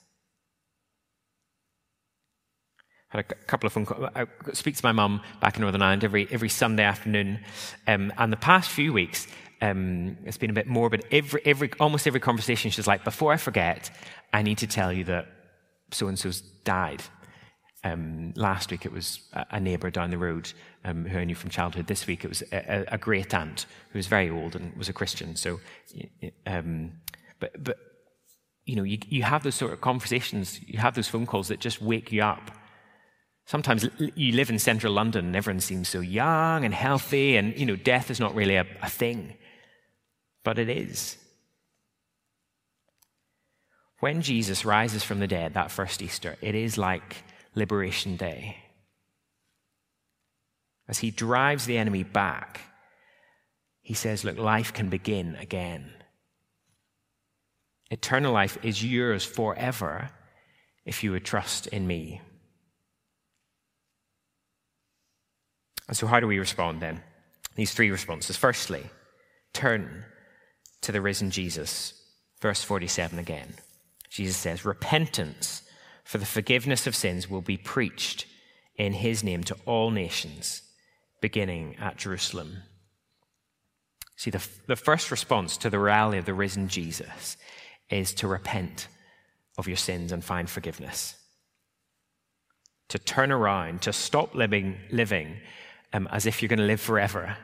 I 3.13 3.19
had 3.19 3.27
a 3.31 3.35
couple 3.47 3.67
of 3.67 3.73
phone 3.75 3.87
calls. 3.87 4.09
I 4.15 4.27
speak 4.53 4.77
to 4.77 4.85
my 4.85 4.93
mum 4.93 5.21
back 5.41 5.57
in 5.57 5.63
Northern 5.63 5.83
Ireland 5.83 6.03
every, 6.03 6.27
every 6.31 6.49
Sunday 6.49 6.83
afternoon. 6.83 7.41
Um, 7.87 8.13
and 8.17 8.33
the 8.33 8.39
past 8.39 8.71
few 8.71 8.93
weeks, 8.93 9.27
um, 9.61 10.17
it's 10.25 10.39
been 10.39 10.51
a 10.51 10.55
bit 10.55 10.67
more, 10.67 10.89
but 10.89 11.05
every, 11.13 11.43
every, 11.45 11.71
almost 11.79 12.07
every 12.07 12.21
conversation, 12.21 12.71
she's 12.71 12.87
like, 12.87 13.05
before 13.05 13.33
I 13.33 13.37
forget, 13.37 13.91
I 14.33 14.43
need 14.43 14.59
to 14.59 14.67
tell 14.67 14.93
you 14.93 15.05
that 15.05 15.27
so 15.91 16.09
and 16.09 16.19
so's 16.19 16.41
died. 16.41 17.03
Um, 17.85 18.33
last 18.37 18.71
week 18.71 18.87
it 18.87 18.93
was 18.93 19.21
a 19.33 19.59
neighbour 19.59 19.91
down 19.91 20.11
the 20.11 20.19
road 20.19 20.53
um, 20.85 21.05
who 21.05 21.19
I 21.19 21.25
knew 21.25 21.35
from 21.35 21.51
childhood. 21.51 21.89
This 21.89 22.07
week 22.07 22.25
it 22.25 22.29
was 22.29 22.43
a, 22.53 22.85
a, 22.89 22.99
great 22.99 23.35
aunt 23.35 23.67
who 23.91 23.99
was 23.99 24.07
very 24.07 24.31
old 24.31 24.55
and 24.55 24.77
was 24.77 24.89
a 24.89 24.93
Christian. 24.93 25.35
So, 25.35 25.59
um, 26.47 26.93
but, 27.41 27.63
but 27.63 27.79
you 28.65 28.77
know, 28.77 28.85
you, 28.85 28.99
you 29.09 29.25
have 29.25 29.43
those 29.43 29.57
sort 29.57 29.73
of 29.73 29.81
conversations, 29.81 30.61
you 30.65 30.79
have 30.79 30.95
those 30.95 31.09
phone 31.09 31.27
calls 31.27 31.49
that 31.49 31.59
just 31.59 31.83
wake 31.83 32.13
you 32.13 32.23
up. 32.23 32.53
Sometimes 33.47 33.89
you 34.15 34.33
live 34.35 34.51
in 34.51 34.61
central 34.61 34.93
London 34.93 35.27
and 35.27 35.37
everyone 35.37 35.61
seems 35.61 35.89
so 35.89 35.99
young 35.99 36.65
and 36.65 36.73
healthy, 36.73 37.37
and, 37.37 37.59
you 37.59 37.67
know, 37.67 37.75
death 37.75 38.11
is 38.11 38.21
not 38.21 38.35
really 38.37 38.55
a, 38.55 38.67
a 38.81 38.89
thing. 38.89 39.35
But 40.45 40.61
it 40.61 40.69
is. 40.69 41.17
When 43.99 44.23
Jesus 44.23 44.65
rises 44.65 45.03
from 45.03 45.19
the 45.19 45.27
dead 45.27 45.55
that 45.55 45.71
first 45.71 46.01
Easter, 46.01 46.37
it 46.41 46.55
is 46.55 46.79
like 46.79 47.25
Liberation 47.55 48.17
Day. 48.17 48.57
As 50.89 50.99
he 50.99 51.11
drives 51.11 51.67
the 51.67 51.79
enemy 51.79 52.03
back, 52.03 52.61
he 53.81 53.95
says, 53.95 54.25
Look, 54.25 54.39
life 54.39 54.73
can 54.73 54.89
begin 54.89 55.37
again. 55.37 55.91
Eternal 57.91 58.33
life 58.33 58.59
is 58.63 58.85
yours 58.85 59.25
forever 59.25 60.11
if 60.85 61.05
you 61.05 61.13
would 61.13 61.25
trust 61.25 61.67
in 61.69 61.87
me. 61.87 62.21
And 65.89 65.97
so, 65.97 66.07
how 66.07 66.21
do 66.21 66.27
we 66.27 66.39
respond 66.39 66.81
then? 66.81 67.03
These 67.55 67.75
three 67.75 67.91
responses. 67.91 68.37
Firstly, 68.37 68.85
turn 69.53 70.05
to 70.83 70.93
the 70.93 71.01
risen 71.01 71.31
Jesus. 71.31 71.95
Verse 72.41 72.63
47 72.63 73.19
again. 73.19 73.55
Jesus 74.09 74.37
says, 74.37 74.65
Repentance 74.65 75.62
for 76.05 76.19
the 76.19 76.27
forgiveness 76.27 76.87
of 76.87 76.97
sins 76.97 77.29
will 77.29 77.41
be 77.41 77.57
preached 77.57 78.27
in 78.77 78.93
his 78.93 79.23
name 79.23 79.45
to 79.45 79.57
all 79.67 79.91
nations, 79.91 80.63
beginning 81.21 81.77
at 81.77 81.97
Jerusalem. 81.97 82.59
See, 84.17 84.31
the, 84.31 84.47
the 84.67 84.77
first 84.77 85.11
response 85.11 85.57
to 85.59 85.71
the 85.71 85.79
reality 85.79 86.19
of 86.19 86.25
the 86.25 86.35
risen 86.35 86.69
Jesus 86.69 87.37
is 87.91 88.15
to 88.15 88.29
repent 88.29 88.89
of 89.59 89.69
your 89.69 89.77
sins 89.77 90.13
and 90.13 90.25
find 90.25 90.49
forgiveness. 90.49 91.17
To 92.89 92.99
turn 92.99 93.31
around, 93.31 93.83
to 93.83 93.93
stop 93.93 94.35
living, 94.35 94.77
living 94.91 95.37
um, 95.93 96.09
as 96.11 96.27
if 96.27 96.43
you're 96.43 96.49
going 96.49 96.59
to 96.59 96.65
live 96.65 96.81
forever, 96.81 97.37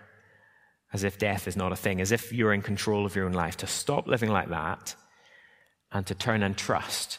as 0.92 1.05
if 1.05 1.18
death 1.18 1.49
is 1.49 1.57
not 1.57 1.73
a 1.73 1.77
thing, 1.77 2.01
as 2.01 2.12
if 2.12 2.33
you're 2.33 2.53
in 2.53 2.62
control 2.62 3.05
of 3.05 3.14
your 3.14 3.27
own 3.27 3.33
life. 3.33 3.57
To 3.59 3.66
stop 3.66 4.07
living 4.07 4.31
like 4.31 4.49
that 4.49 4.94
and 5.92 6.07
to 6.07 6.14
turn 6.14 6.42
and 6.42 6.57
trust 6.57 7.18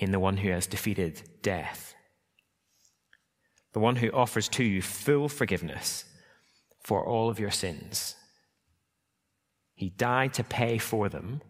in 0.00 0.10
the 0.10 0.18
one 0.18 0.38
who 0.38 0.50
has 0.50 0.66
defeated 0.66 1.22
death. 1.42 1.94
The 3.72 3.80
one 3.80 3.96
who 3.96 4.10
offers 4.10 4.48
to 4.48 4.64
you 4.64 4.82
full 4.82 5.28
forgiveness 5.28 6.04
for 6.82 7.04
all 7.06 7.28
of 7.28 7.38
your 7.38 7.50
sins. 7.50 8.16
He 9.74 9.90
died 9.90 10.34
to 10.34 10.44
pay 10.44 10.78
for 10.78 11.08
them 11.08 11.42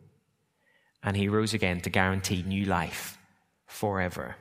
and 1.03 1.17
he 1.17 1.29
rose 1.29 1.55
again 1.55 1.81
to 1.81 1.91
guarantee 1.91 2.43
new 2.43 2.65
life 2.65 3.17
forever. 3.67 4.37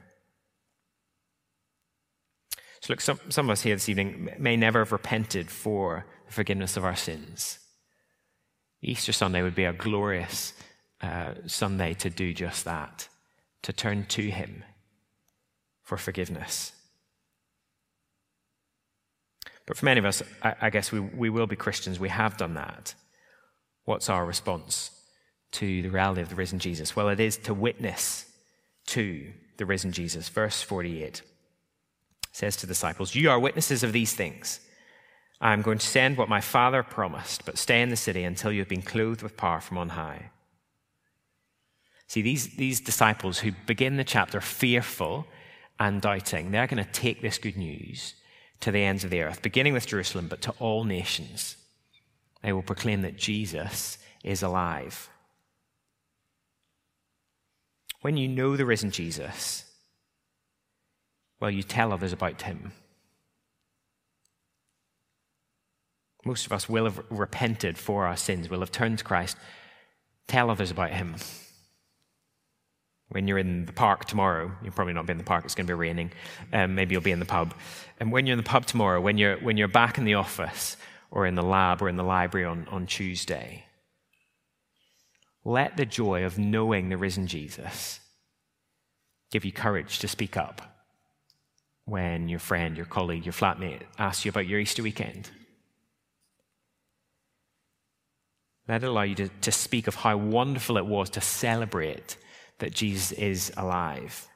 So, 2.81 2.93
look, 2.93 3.01
some, 3.01 3.19
some 3.29 3.45
of 3.47 3.51
us 3.51 3.61
here 3.61 3.75
this 3.75 3.89
evening 3.89 4.29
may 4.39 4.57
never 4.57 4.79
have 4.79 4.91
repented 4.91 5.49
for 5.51 6.05
the 6.25 6.33
forgiveness 6.33 6.75
of 6.77 6.83
our 6.83 6.95
sins. 6.95 7.59
Easter 8.81 9.11
Sunday 9.11 9.41
would 9.41 9.55
be 9.55 9.65
a 9.65 9.73
glorious 9.73 10.53
uh, 11.01 11.33
Sunday 11.45 11.93
to 11.95 12.09
do 12.09 12.33
just 12.33 12.65
that, 12.65 13.07
to 13.63 13.73
turn 13.73 14.05
to 14.07 14.29
Him 14.29 14.63
for 15.83 15.97
forgiveness. 15.97 16.73
But 19.65 19.77
for 19.77 19.85
many 19.85 19.99
of 19.99 20.05
us, 20.05 20.23
I, 20.41 20.55
I 20.61 20.69
guess 20.69 20.91
we, 20.91 20.99
we 20.99 21.29
will 21.29 21.47
be 21.47 21.55
Christians. 21.55 21.99
We 21.99 22.09
have 22.09 22.37
done 22.37 22.55
that. 22.55 22.95
What's 23.85 24.09
our 24.09 24.25
response? 24.25 24.91
to 25.51 25.81
the 25.81 25.89
reality 25.89 26.21
of 26.21 26.29
the 26.29 26.35
risen 26.35 26.59
Jesus? 26.59 26.95
Well, 26.95 27.09
it 27.09 27.19
is 27.19 27.37
to 27.37 27.53
witness 27.53 28.25
to 28.87 29.31
the 29.57 29.65
risen 29.65 29.91
Jesus. 29.91 30.29
Verse 30.29 30.61
48 30.61 31.21
says 32.31 32.55
to 32.57 32.65
the 32.65 32.71
disciples, 32.71 33.15
You 33.15 33.29
are 33.29 33.39
witnesses 33.39 33.83
of 33.83 33.93
these 33.93 34.13
things. 34.13 34.59
I 35.41 35.53
am 35.53 35.61
going 35.61 35.77
to 35.77 35.87
send 35.87 36.17
what 36.17 36.29
my 36.29 36.41
Father 36.41 36.83
promised, 36.83 37.45
but 37.45 37.57
stay 37.57 37.81
in 37.81 37.89
the 37.89 37.95
city 37.95 38.23
until 38.23 38.51
you 38.51 38.59
have 38.59 38.67
been 38.67 38.81
clothed 38.81 39.21
with 39.21 39.37
power 39.37 39.61
from 39.61 39.77
on 39.77 39.89
high. 39.89 40.31
See, 42.09 42.23
these, 42.23 42.55
these 42.55 42.81
disciples 42.81 43.37
who 43.37 43.51
begin 43.67 43.97
the 43.97 44.03
chapter 44.03 44.41
fearful 44.41 45.27
and 45.79 46.01
doubting, 46.01 46.49
they're 46.49 46.65
going 46.65 46.83
to 46.83 46.91
take 46.91 47.21
this 47.21 47.37
good 47.37 47.55
news 47.55 48.15
to 48.61 48.71
the 48.71 48.83
ends 48.83 49.03
of 49.03 49.11
the 49.11 49.21
earth, 49.21 49.43
beginning 49.43 49.73
with 49.73 49.85
Jerusalem, 49.85 50.27
but 50.27 50.41
to 50.41 50.51
all 50.57 50.83
nations. 50.83 51.55
They 52.41 52.51
will 52.51 52.63
proclaim 52.63 53.03
that 53.03 53.15
Jesus 53.15 53.99
is 54.23 54.41
alive. 54.41 55.07
When 58.01 58.17
you 58.17 58.27
know 58.27 58.57
the 58.57 58.65
risen 58.65 58.89
Jesus, 58.89 59.65
well, 61.39 61.51
you 61.51 61.61
tell 61.61 61.93
others 61.93 62.11
about 62.11 62.41
him. 62.41 62.71
Most 66.25 66.47
of 66.47 66.53
us 66.53 66.67
will 66.67 66.85
have 66.85 67.03
repented 67.11 67.77
for 67.77 68.07
our 68.07 68.17
sins, 68.17 68.49
will 68.49 68.61
have 68.61 68.71
turned 68.71 68.97
to 68.97 69.03
Christ. 69.03 69.37
Tell 70.27 70.49
others 70.49 70.71
about 70.71 70.89
him. 70.89 71.15
When 73.09 73.27
you're 73.27 73.39
in 73.39 73.65
the 73.65 73.73
park 73.73 74.05
tomorrow, 74.05 74.51
you'll 74.63 74.73
probably 74.73 74.93
not 74.93 75.07
be 75.07 75.11
in 75.11 75.17
the 75.17 75.23
park, 75.23 75.43
it's 75.45 75.55
going 75.55 75.65
to 75.65 75.71
be 75.71 75.77
raining. 75.77 76.11
Um, 76.53 76.75
maybe 76.75 76.93
you'll 76.93 77.01
be 77.01 77.11
in 77.11 77.19
the 77.19 77.25
pub. 77.25 77.53
And 77.99 78.11
when 78.11 78.25
you're 78.25 78.33
in 78.33 78.43
the 78.43 78.49
pub 78.49 78.65
tomorrow, 78.65 79.01
when 79.01 79.17
you're, 79.17 79.37
when 79.37 79.57
you're 79.57 79.67
back 79.67 79.97
in 79.97 80.05
the 80.05 80.13
office 80.13 80.77
or 81.09 81.25
in 81.25 81.35
the 81.35 81.43
lab 81.43 81.81
or 81.81 81.89
in 81.89 81.95
the 81.95 82.03
library 82.03 82.45
on, 82.45 82.67
on 82.69 82.85
Tuesday, 82.85 83.65
let 85.43 85.75
the 85.75 85.85
joy 85.85 86.23
of 86.23 86.37
knowing 86.37 86.89
the 86.89 86.97
risen 86.97 87.25
Jesus 87.25 87.99
give 89.31 89.43
you 89.43 89.51
courage 89.51 89.99
to 89.99 90.07
speak 90.07 90.37
up 90.37 90.61
when 91.85 92.29
your 92.29 92.39
friend, 92.39 92.77
your 92.77 92.85
colleague, 92.85 93.25
your 93.25 93.33
flatmate 93.33 93.81
asks 93.97 94.23
you 94.23 94.29
about 94.29 94.47
your 94.47 94.59
Easter 94.59 94.83
weekend. 94.83 95.31
Let 98.67 98.83
it 98.83 98.87
allow 98.87 99.01
you 99.01 99.15
to, 99.15 99.29
to 99.29 99.51
speak 99.51 99.87
of 99.87 99.95
how 99.95 100.15
wonderful 100.17 100.77
it 100.77 100.85
was 100.85 101.09
to 101.11 101.21
celebrate 101.21 102.17
that 102.59 102.73
Jesus 102.73 103.11
is 103.13 103.51
alive 103.57 104.27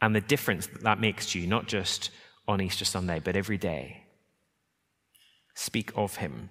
and 0.00 0.14
the 0.14 0.20
difference 0.20 0.66
that 0.66 0.82
that 0.82 1.00
makes 1.00 1.32
to 1.32 1.40
you, 1.40 1.46
not 1.46 1.66
just 1.66 2.10
on 2.46 2.60
Easter 2.60 2.84
Sunday, 2.84 3.20
but 3.22 3.36
every 3.36 3.58
day. 3.58 4.04
Speak 5.54 5.90
of 5.96 6.16
him. 6.16 6.50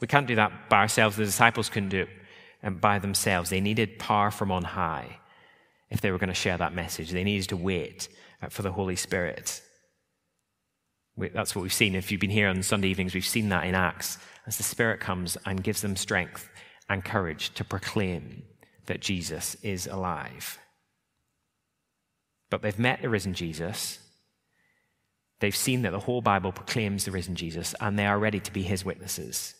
We 0.00 0.06
can't 0.06 0.26
do 0.26 0.36
that 0.36 0.68
by 0.68 0.78
ourselves. 0.78 1.16
The 1.16 1.24
disciples 1.24 1.68
couldn't 1.68 1.88
do 1.88 2.02
it 2.02 2.08
and 2.62 2.80
by 2.80 2.98
themselves. 2.98 3.50
They 3.50 3.60
needed 3.60 3.98
power 3.98 4.30
from 4.30 4.52
on 4.52 4.62
high 4.62 5.18
if 5.90 6.00
they 6.00 6.10
were 6.10 6.18
going 6.18 6.28
to 6.28 6.34
share 6.34 6.58
that 6.58 6.74
message. 6.74 7.10
They 7.10 7.24
needed 7.24 7.48
to 7.48 7.56
wait 7.56 8.08
uh, 8.42 8.48
for 8.48 8.62
the 8.62 8.72
Holy 8.72 8.96
Spirit. 8.96 9.62
That's 11.16 11.56
what 11.56 11.62
we've 11.62 11.72
seen. 11.72 11.94
If 11.94 12.12
you've 12.12 12.20
been 12.20 12.28
here 12.28 12.48
on 12.48 12.62
Sunday 12.62 12.88
evenings, 12.88 13.14
we've 13.14 13.24
seen 13.24 13.48
that 13.48 13.64
in 13.64 13.74
Acts 13.74 14.18
as 14.46 14.58
the 14.58 14.62
Spirit 14.62 15.00
comes 15.00 15.38
and 15.46 15.64
gives 15.64 15.80
them 15.80 15.96
strength 15.96 16.50
and 16.90 17.04
courage 17.04 17.54
to 17.54 17.64
proclaim 17.64 18.42
that 18.86 19.00
Jesus 19.00 19.56
is 19.62 19.86
alive. 19.86 20.58
But 22.50 22.62
they've 22.62 22.78
met 22.78 23.02
the 23.02 23.08
risen 23.08 23.34
Jesus. 23.34 23.98
They've 25.40 25.54
seen 25.54 25.82
that 25.82 25.90
the 25.90 26.00
whole 26.00 26.22
Bible 26.22 26.52
proclaims 26.52 27.04
the 27.04 27.10
risen 27.10 27.34
Jesus, 27.34 27.74
and 27.80 27.98
they 27.98 28.06
are 28.06 28.18
ready 28.18 28.40
to 28.40 28.52
be 28.52 28.62
his 28.62 28.84
witnesses. 28.84 29.54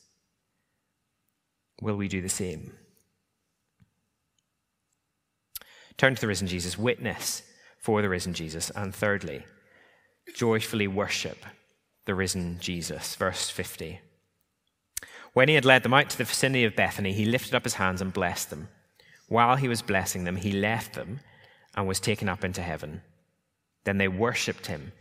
Will 1.83 1.97
we 1.97 2.09
do 2.09 2.23
the 2.23 2.29
same? 2.29 2.73
Turn 5.97 6.15
to 6.15 6.21
the 6.21 6.27
risen 6.27 6.47
Jesus, 6.47 6.79
witness 6.79 7.43
for 7.79 8.03
the 8.03 8.09
risen 8.09 8.35
Jesus. 8.35 8.71
And 8.71 8.95
thirdly, 8.95 9.45
joyfully 10.35 10.87
worship 10.87 11.45
the 12.05 12.15
risen 12.15 12.59
Jesus. 12.61 13.15
Verse 13.17 13.51
50. 13.51 14.01
When 15.33 15.49
he 15.49 15.55
had 15.55 15.65
led 15.67 15.83
them 15.83 15.93
out 15.93 16.09
to 16.11 16.19
the 16.19 16.25
vicinity 16.25 16.65
of 16.65 16.77
Bethany, 16.77 17.13
he 17.13 17.27
lifted 17.27 17.55
up 17.55 17.65
his 17.65 17.75
hands 17.75 18.01
and 18.01 18.13
blessed 18.13 18.51
them. 18.51 18.69
While 19.29 19.57
he 19.57 19.69
was 19.69 19.83
blessing 19.83 20.25
them, 20.25 20.37
he 20.37 20.53
left 20.53 20.95
them 20.95 21.21
and 21.75 21.87
was 21.87 22.01
taken 22.01 22.29
up 22.29 22.45
into 22.45 22.63
heaven. 22.63 23.03
Then 23.85 23.99
they 23.99 24.09
worshipped 24.09 24.67
him 24.67 24.93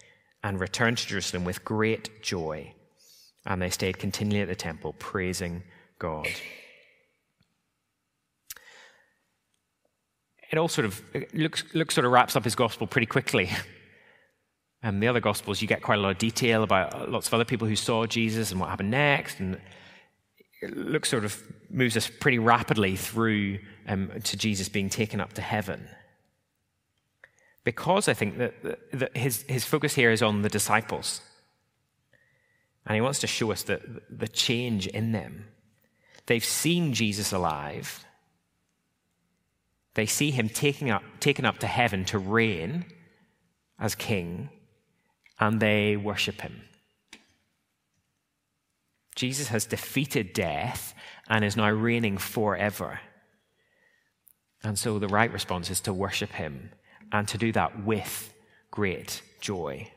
and 0.43 0.59
returned 0.59 0.97
to 0.99 1.07
Jerusalem 1.07 1.43
with 1.43 1.65
great 1.65 2.21
joy. 2.21 2.73
And 3.45 3.61
they 3.61 3.69
stayed 3.69 3.99
continually 3.99 4.41
at 4.41 4.47
the 4.47 4.55
temple, 4.55 4.93
praising 4.93 5.63
God. 5.99 6.27
it 10.55 10.57
all 10.57 10.67
sort 10.67 10.85
of 10.85 11.01
looks, 11.33 11.63
looks 11.73 11.95
sort 11.95 12.05
of 12.05 12.11
wraps 12.11 12.35
up 12.35 12.43
his 12.43 12.55
gospel 12.55 12.88
pretty 12.88 13.07
quickly. 13.07 13.49
And 14.83 15.01
the 15.01 15.07
other 15.07 15.19
gospels, 15.19 15.63
you 15.63 15.67
get 15.67 15.81
quite 15.81 15.97
a 15.97 16.01
lot 16.01 16.11
of 16.11 16.19
detail 16.19 16.61
about 16.61 17.09
lots 17.09 17.25
of 17.25 17.33
other 17.33 17.43
people 17.43 17.67
who 17.67 17.75
saw 17.75 18.05
Jesus 18.05 18.51
and 18.51 18.59
what 18.59 18.69
happened 18.69 18.91
next. 18.91 19.39
And 19.39 19.59
Luke 20.67 21.06
sort 21.06 21.25
of 21.25 21.41
moves 21.69 21.97
us 21.97 22.10
pretty 22.10 22.39
rapidly 22.39 22.95
through 22.95 23.60
um, 23.88 24.12
to 24.23 24.38
Jesus 24.38 24.69
being 24.69 24.89
taken 24.89 25.19
up 25.19 25.34
to 25.34 25.41
heaven. 25.41 25.88
Because 27.63 28.08
I 28.08 28.13
think 28.13 28.38
that, 28.38 28.54
that 28.93 29.17
his, 29.17 29.41
his 29.43 29.65
focus 29.65 29.95
here 29.95 30.12
is 30.12 30.21
on 30.21 30.43
the 30.43 30.49
disciples. 30.49 31.21
And 32.86 32.95
he 32.95 33.01
wants 33.01 33.19
to 33.19 33.28
show 33.28 33.51
us 33.51 33.63
the, 33.63 33.82
the 34.10 34.28
change 34.28 34.88
in 34.88 35.12
them. 35.12 35.45
They've 36.28 36.45
seen 36.45 36.93
Jesus 36.93 37.32
alive, 37.32 38.06
They 39.95 40.06
see 40.06 40.32
him 40.32 40.49
taking 40.49 40.89
up, 40.89 41.04
taken 41.19 41.45
up 41.45 41.60
to 41.60 41.67
heaven 41.67 42.06
to 42.06 42.19
reign 42.19 42.86
as 43.80 43.95
king, 43.95 44.49
and 45.39 45.60
they 45.60 45.97
worship 45.97 46.41
him. 46.41 46.62
Jesus 49.15 49.47
has 49.47 49.65
defeated 49.65 50.34
death 50.34 50.93
and 51.30 51.43
is 51.43 51.56
now 51.56 51.69
reigning 51.69 52.17
forever. 52.17 52.99
And 54.63 54.78
so 54.78 54.99
the 54.99 55.08
right 55.08 55.32
response 55.32 55.69
is 55.69 55.82
to 55.82 55.93
worship 55.93 56.32
him 56.32 56.71
and 57.12 57.28
to 57.30 57.38
do 57.38 57.51
that 57.54 57.84
with 57.84 58.34
great 58.71 59.21
joy. 59.39 59.89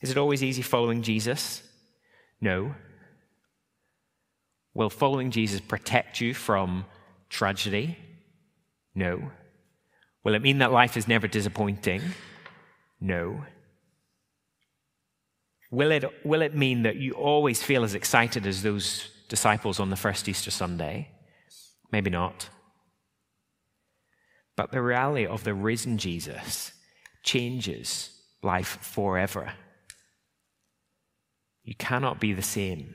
Is 0.00 0.10
it 0.10 0.18
always 0.18 0.42
easy 0.42 0.62
following 0.62 1.02
Jesus? 1.02 1.62
No. 2.40 2.74
Will 4.74 4.90
following 4.90 5.30
Jesus 5.30 5.60
protect 5.60 6.20
you 6.20 6.34
from 6.34 6.84
tragedy? 7.28 7.98
No. 8.94 9.30
Will 10.22 10.34
it 10.34 10.42
mean 10.42 10.58
that 10.58 10.72
life 10.72 10.96
is 10.96 11.08
never 11.08 11.26
disappointing? 11.26 12.02
No. 13.00 13.44
Will 15.70 15.90
it, 15.90 16.04
will 16.24 16.42
it 16.42 16.54
mean 16.54 16.82
that 16.82 16.96
you 16.96 17.12
always 17.12 17.62
feel 17.62 17.82
as 17.82 17.94
excited 17.94 18.46
as 18.46 18.62
those 18.62 19.10
disciples 19.28 19.80
on 19.80 19.90
the 19.90 19.96
first 19.96 20.28
Easter 20.28 20.50
Sunday? 20.50 21.10
Maybe 21.90 22.10
not. 22.10 22.48
But 24.56 24.70
the 24.70 24.82
reality 24.82 25.26
of 25.26 25.44
the 25.44 25.54
risen 25.54 25.98
Jesus 25.98 26.72
changes 27.22 28.10
life 28.42 28.78
forever. 28.80 29.52
You 31.62 31.74
cannot 31.74 32.20
be 32.20 32.32
the 32.32 32.42
same. 32.42 32.94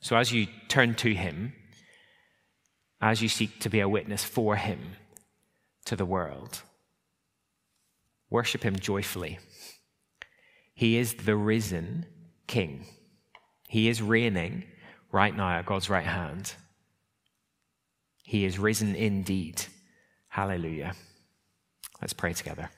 So, 0.00 0.16
as 0.16 0.32
you 0.32 0.46
turn 0.68 0.94
to 0.96 1.12
Him, 1.12 1.52
as 3.00 3.20
you 3.20 3.28
seek 3.28 3.60
to 3.60 3.68
be 3.68 3.80
a 3.80 3.88
witness 3.88 4.22
for 4.22 4.56
Him 4.56 4.92
to 5.86 5.96
the 5.96 6.06
world, 6.06 6.62
worship 8.30 8.62
Him 8.62 8.76
joyfully. 8.76 9.38
He 10.78 10.96
is 10.96 11.14
the 11.14 11.34
risen 11.34 12.06
King. 12.46 12.86
He 13.66 13.88
is 13.88 14.00
reigning 14.00 14.62
right 15.10 15.36
now 15.36 15.58
at 15.58 15.66
God's 15.66 15.90
right 15.90 16.06
hand. 16.06 16.54
He 18.22 18.44
is 18.44 18.60
risen 18.60 18.94
indeed. 18.94 19.60
Hallelujah. 20.28 20.94
Let's 22.00 22.12
pray 22.12 22.32
together. 22.32 22.70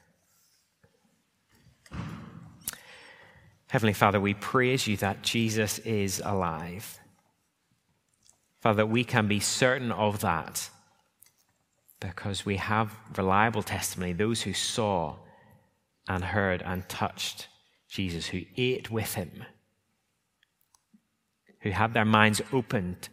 Heavenly 3.69 3.93
Father, 3.93 4.19
we 4.19 4.33
praise 4.33 4.87
you 4.87 4.97
that 4.97 5.21
Jesus 5.21 5.79
is 5.81 6.23
alive. 6.25 6.99
Father, 8.63 8.87
we 8.87 9.05
can 9.05 9.29
be 9.29 9.41
certain 9.41 9.93
of 9.93 10.21
that 10.21 10.71
because 12.01 12.47
we 12.47 12.57
have 12.57 12.97
reliable 13.19 13.63
testimony, 13.63 14.15
those 14.15 14.41
who 14.41 14.55
saw 14.55 15.17
and 16.09 16.25
heard 16.25 16.63
and 16.63 16.89
touched 16.89 17.49
Jesus, 17.90 18.26
who 18.26 18.42
ate 18.57 18.90
with 18.90 19.14
him, 19.14 19.44
who 21.61 21.70
had 21.70 21.92
their 21.92 22.05
minds 22.05 22.40
opened 22.53 23.09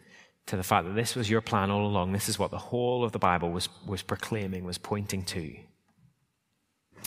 to 0.45 0.55
the 0.55 0.63
fact 0.63 0.87
that 0.87 0.95
this 0.95 1.15
was 1.15 1.29
your 1.29 1.41
plan 1.41 1.71
all 1.71 1.85
along. 1.85 2.13
This 2.13 2.29
is 2.29 2.39
what 2.39 2.51
the 2.51 2.57
whole 2.57 3.03
of 3.03 3.11
the 3.11 3.19
Bible 3.19 3.51
was, 3.51 3.67
was 3.85 4.01
proclaiming, 4.01 4.63
was 4.63 4.77
pointing 4.77 5.23
to. 5.25 5.55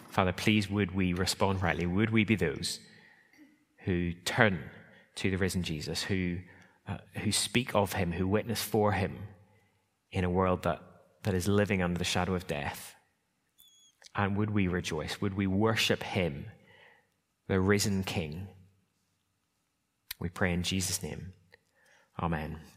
Father, 0.09 0.33
please 0.33 0.69
would 0.69 0.95
we 0.95 1.13
respond 1.13 1.63
rightly? 1.63 1.87
Would 1.87 2.11
we 2.11 2.25
be 2.25 2.37
those 2.37 2.81
who 3.85 4.13
turn 4.25 4.59
to 5.17 5.31
the 5.31 5.39
risen 5.39 5.63
Jesus, 5.63 6.03
who, 6.03 6.39
uh, 6.87 6.99
who 7.19 7.33
speak 7.33 7.75
of 7.75 7.95
him, 7.95 8.13
who 8.13 8.27
witness 8.27 8.63
for 8.63 8.93
him 8.93 9.17
in 10.13 10.25
a 10.25 10.31
world 10.31 10.65
that, 10.65 10.83
that 11.23 11.35
is 11.35 11.49
living 11.49 11.83
under 11.83 11.99
the 11.99 12.05
shadow 12.05 12.35
of 12.35 12.47
death? 12.47 12.95
And 14.15 14.37
would 14.37 14.51
we 14.51 14.67
rejoice? 14.67 15.21
Would 15.21 15.35
we 15.35 15.47
worship 15.47 16.03
him? 16.03 16.47
The 17.51 17.59
risen 17.59 18.05
King. 18.05 18.47
We 20.21 20.29
pray 20.29 20.53
in 20.53 20.63
Jesus' 20.63 21.03
name. 21.03 21.33
Amen. 22.23 22.61